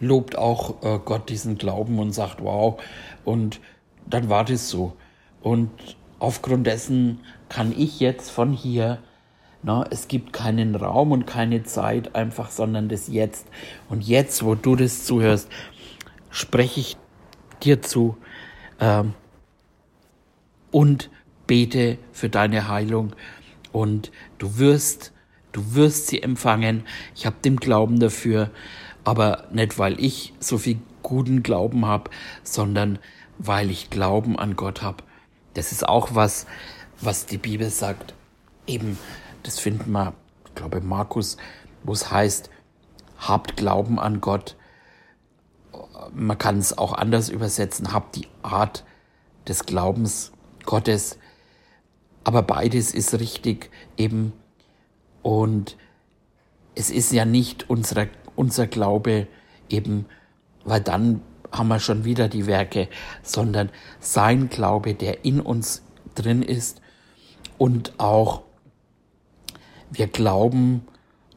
lobt 0.00 0.36
auch 0.36 0.82
äh, 0.82 0.98
Gott 1.04 1.28
diesen 1.28 1.58
Glauben 1.58 1.98
und 1.98 2.12
sagt, 2.12 2.42
wow. 2.42 2.80
Und 3.24 3.60
dann 4.06 4.28
war 4.28 4.44
das 4.44 4.68
so. 4.68 4.94
Und 5.42 5.70
aufgrund 6.18 6.66
dessen 6.66 7.20
kann 7.48 7.74
ich 7.76 8.00
jetzt 8.00 8.30
von 8.30 8.52
hier, 8.52 8.98
na, 9.62 9.84
es 9.90 10.08
gibt 10.08 10.32
keinen 10.32 10.74
Raum 10.74 11.12
und 11.12 11.26
keine 11.26 11.62
Zeit 11.62 12.14
einfach, 12.14 12.50
sondern 12.50 12.88
das 12.88 13.08
Jetzt. 13.08 13.46
Und 13.88 14.02
jetzt, 14.02 14.44
wo 14.44 14.54
du 14.54 14.74
das 14.74 15.04
zuhörst, 15.04 15.48
spreche 16.30 16.80
ich 16.80 16.96
dir 17.62 17.80
zu 17.80 18.16
ähm, 18.80 19.14
und 20.72 21.10
bete 21.46 21.98
für 22.12 22.28
deine 22.28 22.68
Heilung. 22.68 23.14
Und 23.70 24.10
du 24.38 24.58
wirst, 24.58 25.12
du 25.52 25.74
wirst 25.74 26.08
sie 26.08 26.22
empfangen. 26.22 26.84
Ich 27.14 27.24
habe 27.24 27.36
den 27.44 27.56
Glauben 27.56 28.00
dafür, 28.00 28.50
aber 29.04 29.44
nicht, 29.52 29.78
weil 29.78 30.00
ich 30.00 30.34
so 30.40 30.58
viel 30.58 30.78
guten 31.02 31.42
Glauben 31.42 31.86
habe, 31.86 32.10
sondern 32.42 32.98
weil 33.38 33.70
ich 33.70 33.90
Glauben 33.90 34.38
an 34.38 34.56
Gott 34.56 34.82
habe. 34.82 35.04
Das 35.54 35.72
ist 35.72 35.88
auch 35.88 36.14
was, 36.14 36.46
was 37.00 37.26
die 37.26 37.38
Bibel 37.38 37.68
sagt. 37.70 38.14
Eben, 38.66 38.96
das 39.42 39.58
finden 39.58 39.92
wir, 39.92 40.14
ich 40.46 40.54
glaube, 40.54 40.80
Markus, 40.80 41.36
wo 41.82 41.92
es 41.92 42.10
heißt, 42.10 42.50
habt 43.18 43.56
Glauben 43.56 43.98
an 43.98 44.20
Gott. 44.20 44.56
Man 46.12 46.38
kann 46.38 46.58
es 46.58 46.76
auch 46.76 46.92
anders 46.92 47.28
übersetzen, 47.28 47.92
habt 47.92 48.16
die 48.16 48.28
Art 48.42 48.84
des 49.48 49.64
Glaubens 49.66 50.32
Gottes. 50.64 51.18
Aber 52.24 52.42
beides 52.42 52.94
ist 52.94 53.14
richtig 53.14 53.70
eben. 53.96 54.32
Und 55.22 55.76
es 56.74 56.90
ist 56.90 57.12
ja 57.12 57.24
nicht 57.24 57.68
unser, 57.70 58.06
unser 58.36 58.66
Glaube 58.66 59.26
eben, 59.68 60.06
weil 60.64 60.80
dann 60.80 61.22
haben 61.50 61.68
wir 61.68 61.80
schon 61.80 62.04
wieder 62.04 62.28
die 62.28 62.46
Werke, 62.46 62.88
sondern 63.22 63.70
sein 64.00 64.48
Glaube, 64.48 64.94
der 64.94 65.24
in 65.24 65.40
uns 65.40 65.82
drin 66.14 66.42
ist 66.42 66.80
und 67.58 67.98
auch 67.98 68.42
wir 69.92 70.06
glauben 70.06 70.86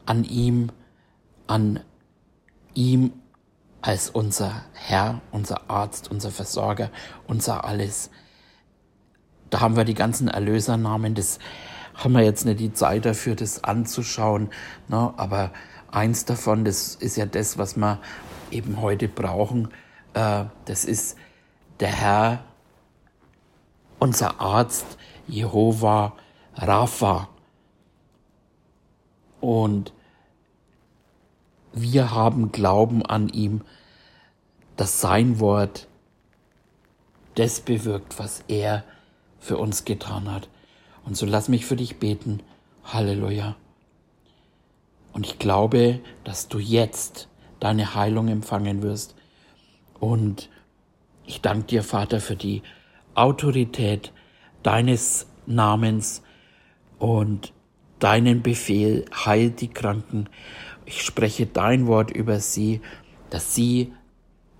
an 0.06 0.24
ihm, 0.24 0.70
an 1.46 1.80
ihm 2.74 3.12
als 3.82 4.10
unser 4.10 4.64
Herr, 4.72 5.20
unser 5.30 5.70
Arzt, 5.70 6.10
unser 6.10 6.30
Versorger, 6.30 6.90
unser 7.26 7.64
alles. 7.64 8.10
Da 9.50 9.60
haben 9.60 9.76
wir 9.76 9.84
die 9.84 9.94
ganzen 9.94 10.28
Erlösernamen, 10.28 11.14
das 11.14 11.38
haben 11.94 12.14
wir 12.14 12.22
jetzt 12.22 12.44
nicht 12.44 12.60
die 12.60 12.72
Zeit 12.72 13.04
dafür, 13.04 13.36
das 13.36 13.62
anzuschauen, 13.62 14.50
ne? 14.88 15.14
aber 15.16 15.52
eins 15.90 16.24
davon, 16.24 16.64
das 16.64 16.94
ist 16.96 17.16
ja 17.16 17.26
das, 17.26 17.58
was 17.58 17.76
wir 17.76 18.00
eben 18.50 18.80
heute 18.80 19.08
brauchen, 19.08 19.68
äh, 20.14 20.44
das 20.64 20.84
ist 20.84 21.16
der 21.80 21.88
Herr, 21.88 22.44
unser 23.98 24.40
Arzt, 24.40 24.86
Jehova 25.26 26.14
Rapha. 26.54 27.28
Und 29.40 29.92
wir 31.72 32.12
haben 32.12 32.52
Glauben 32.52 33.04
an 33.04 33.28
ihm, 33.28 33.62
dass 34.76 35.00
sein 35.00 35.40
Wort 35.40 35.88
das 37.34 37.60
bewirkt, 37.60 38.18
was 38.18 38.42
er 38.48 38.84
für 39.38 39.58
uns 39.58 39.84
getan 39.84 40.32
hat. 40.32 40.48
Und 41.04 41.16
so 41.16 41.26
lass 41.26 41.48
mich 41.48 41.66
für 41.66 41.76
dich 41.76 41.98
beten. 41.98 42.42
Halleluja. 42.84 43.56
Und 45.12 45.26
ich 45.26 45.38
glaube, 45.38 46.00
dass 46.24 46.48
du 46.48 46.58
jetzt 46.58 47.28
deine 47.60 47.94
Heilung 47.94 48.28
empfangen 48.28 48.82
wirst. 48.82 49.14
Und 49.98 50.50
ich 51.24 51.40
danke 51.40 51.66
dir, 51.66 51.82
Vater, 51.82 52.20
für 52.20 52.36
die 52.36 52.62
Autorität 53.14 54.12
deines 54.62 55.26
Namens 55.46 56.22
und 56.98 57.52
deinen 57.98 58.42
Befehl, 58.42 59.04
heil 59.12 59.50
die 59.50 59.68
Kranken. 59.68 60.28
Ich 60.84 61.02
spreche 61.02 61.46
dein 61.46 61.86
Wort 61.86 62.10
über 62.10 62.40
sie, 62.40 62.80
dass 63.30 63.54
sie 63.54 63.92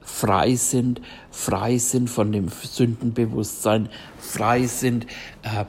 frei 0.01 0.55
sind, 0.55 1.01
frei 1.31 1.79
sind 1.79 2.09
von 2.09 2.33
dem 2.33 2.49
Sündenbewusstsein, 2.49 3.89
frei 4.19 4.67
sind, 4.67 5.07
äh, 5.43 5.65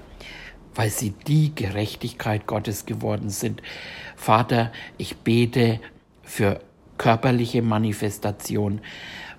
weil 0.75 0.89
sie 0.91 1.11
die 1.25 1.53
Gerechtigkeit 1.55 2.45
Gottes 2.45 2.85
geworden 2.85 3.29
sind. 3.29 3.61
Vater, 4.15 4.71
ich 4.97 5.17
bete 5.17 5.79
für 6.23 6.59
körperliche 6.97 7.61
Manifestation, 7.61 8.81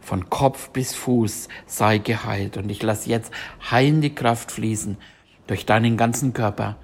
von 0.00 0.30
Kopf 0.30 0.70
bis 0.70 0.94
Fuß 0.94 1.48
sei 1.66 1.98
geheilt. 1.98 2.56
Und 2.56 2.70
ich 2.70 2.82
lasse 2.82 3.10
jetzt 3.10 3.30
heilende 3.70 4.10
Kraft 4.10 4.50
fließen 4.50 4.96
durch 5.46 5.66
deinen 5.66 5.96
ganzen 5.96 6.32
Körper. 6.32 6.76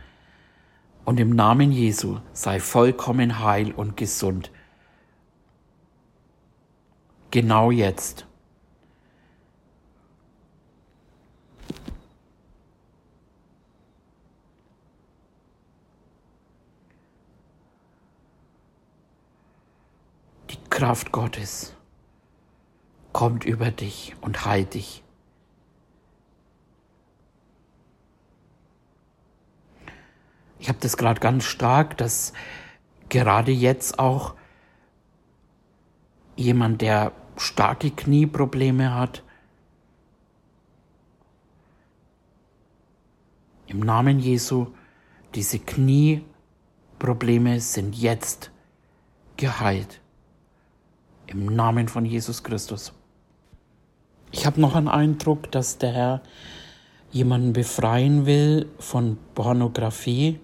Und 1.05 1.21
im 1.21 1.31
Namen 1.31 1.71
Jesu 1.71 2.21
sei 2.33 2.61
vollkommen 2.61 3.41
heil 3.41 3.73
und 3.73 3.97
gesund. 3.97 4.51
Genau 7.31 7.71
jetzt. 7.71 8.27
Die 20.49 20.57
Kraft 20.71 21.13
Gottes 21.13 21.75
kommt 23.13 23.45
über 23.45 23.71
dich 23.71 24.15
und 24.23 24.47
heilt 24.47 24.75
dich. 24.75 25.04
Ich 30.65 30.71
habe 30.71 30.79
das 30.81 30.97
gerade 30.97 31.21
ganz 31.21 31.45
stark, 31.45 31.99
dass 31.99 32.33
gerade 33.11 33.53
jetzt 33.53 33.99
auch 33.99 34.35
jemand, 36.37 36.81
der 36.81 37.13
starke 37.37 37.91
Knieprobleme 37.91 38.95
hat, 38.95 39.23
im 43.67 43.81
Namen 43.81 44.19
Jesu, 44.19 44.69
diese 45.35 45.59
Knieprobleme 45.59 47.61
sind 47.61 47.95
jetzt 47.95 48.51
geheilt. 49.37 50.01
Im 51.27 51.45
Namen 51.45 51.89
von 51.89 52.07
Jesus 52.07 52.43
Christus. 52.43 52.95
Ich 54.33 54.47
habe 54.47 54.63
noch 54.63 54.75
einen 54.75 54.89
Eindruck, 54.89 55.53
dass 55.53 55.77
der 55.77 55.93
Herr 55.93 56.23
jemanden 57.13 57.53
befreien 57.53 58.25
will 58.25 58.71
von 58.79 59.19
Pornografie. 59.35 60.41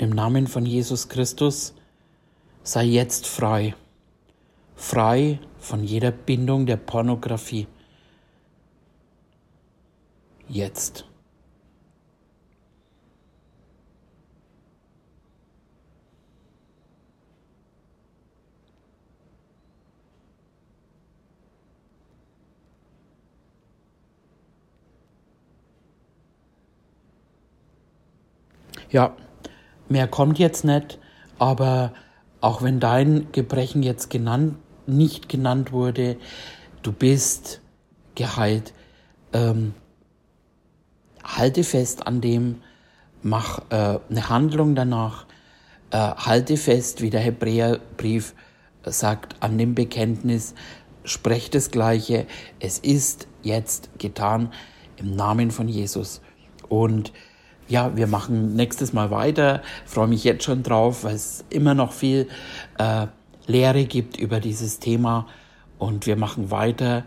Im 0.00 0.10
Namen 0.10 0.46
von 0.46 0.64
Jesus 0.64 1.08
Christus 1.08 1.74
sei 2.62 2.84
jetzt 2.84 3.26
frei. 3.26 3.74
Frei 4.76 5.40
von 5.58 5.82
jeder 5.82 6.12
Bindung 6.12 6.66
der 6.66 6.76
Pornografie. 6.76 7.66
Jetzt. 10.48 11.04
Ja, 28.90 29.16
mehr 29.90 30.08
kommt 30.08 30.38
jetzt 30.38 30.64
nicht, 30.64 30.98
aber 31.38 31.92
auch 32.40 32.62
wenn 32.62 32.80
dein 32.80 33.32
Gebrechen 33.32 33.82
jetzt 33.82 34.10
genannt, 34.10 34.56
nicht 34.86 35.28
genannt 35.28 35.72
wurde, 35.72 36.16
du 36.82 36.92
bist 36.92 37.60
geheilt. 38.14 38.72
Ähm, 39.32 39.74
halte 41.24 41.64
fest 41.64 42.06
an 42.06 42.20
dem, 42.20 42.62
mach 43.22 43.60
äh, 43.70 43.98
eine 44.08 44.28
Handlung 44.28 44.74
danach, 44.74 45.26
äh, 45.90 45.96
halte 45.98 46.56
fest, 46.56 47.02
wie 47.02 47.10
der 47.10 47.20
Hebräerbrief 47.20 48.34
sagt, 48.84 49.36
an 49.40 49.58
dem 49.58 49.74
Bekenntnis, 49.74 50.54
sprecht 51.04 51.54
das 51.54 51.70
Gleiche, 51.70 52.26
es 52.60 52.78
ist 52.78 53.28
jetzt 53.42 53.90
getan 53.98 54.52
im 54.96 55.14
Namen 55.14 55.50
von 55.50 55.68
Jesus. 55.68 56.20
Und 56.68 57.12
ja, 57.68 57.96
wir 57.96 58.06
machen 58.06 58.54
nächstes 58.54 58.92
Mal 58.92 59.10
weiter. 59.10 59.62
Freue 59.84 60.08
mich 60.08 60.24
jetzt 60.24 60.44
schon 60.44 60.62
drauf, 60.62 61.04
weil 61.04 61.14
es 61.14 61.44
immer 61.50 61.74
noch 61.74 61.92
viel 61.92 62.28
äh, 62.78 63.06
Lehre 63.46 63.84
gibt 63.84 64.16
über 64.18 64.40
dieses 64.40 64.78
Thema. 64.78 65.26
Und 65.78 66.06
wir 66.06 66.16
machen 66.16 66.50
weiter. 66.50 67.04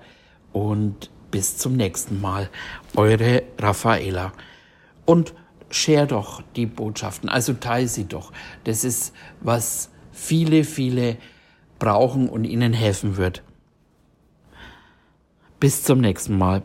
Und 0.54 1.10
bis 1.32 1.58
zum 1.58 1.76
nächsten 1.76 2.22
Mal. 2.22 2.50
Eure 2.96 3.44
Raffaela. 3.60 4.34
Und 5.06 5.34
share 5.70 6.08
doch 6.08 6.44
die 6.56 6.66
Botschaften, 6.66 7.30
also 7.30 7.54
teile 7.54 7.88
sie 7.88 8.06
doch. 8.06 8.32
Das 8.66 8.84
ist, 8.84 9.14
was 9.40 9.90
viele, 10.12 10.64
viele 10.64 11.18
brauchen 11.80 12.30
und 12.30 12.44
ihnen 12.44 12.74
helfen 12.74 13.18
wird. 13.18 13.42
Bis 15.60 15.84
zum 15.84 16.02
nächsten 16.02 16.38
Mal. 16.38 16.64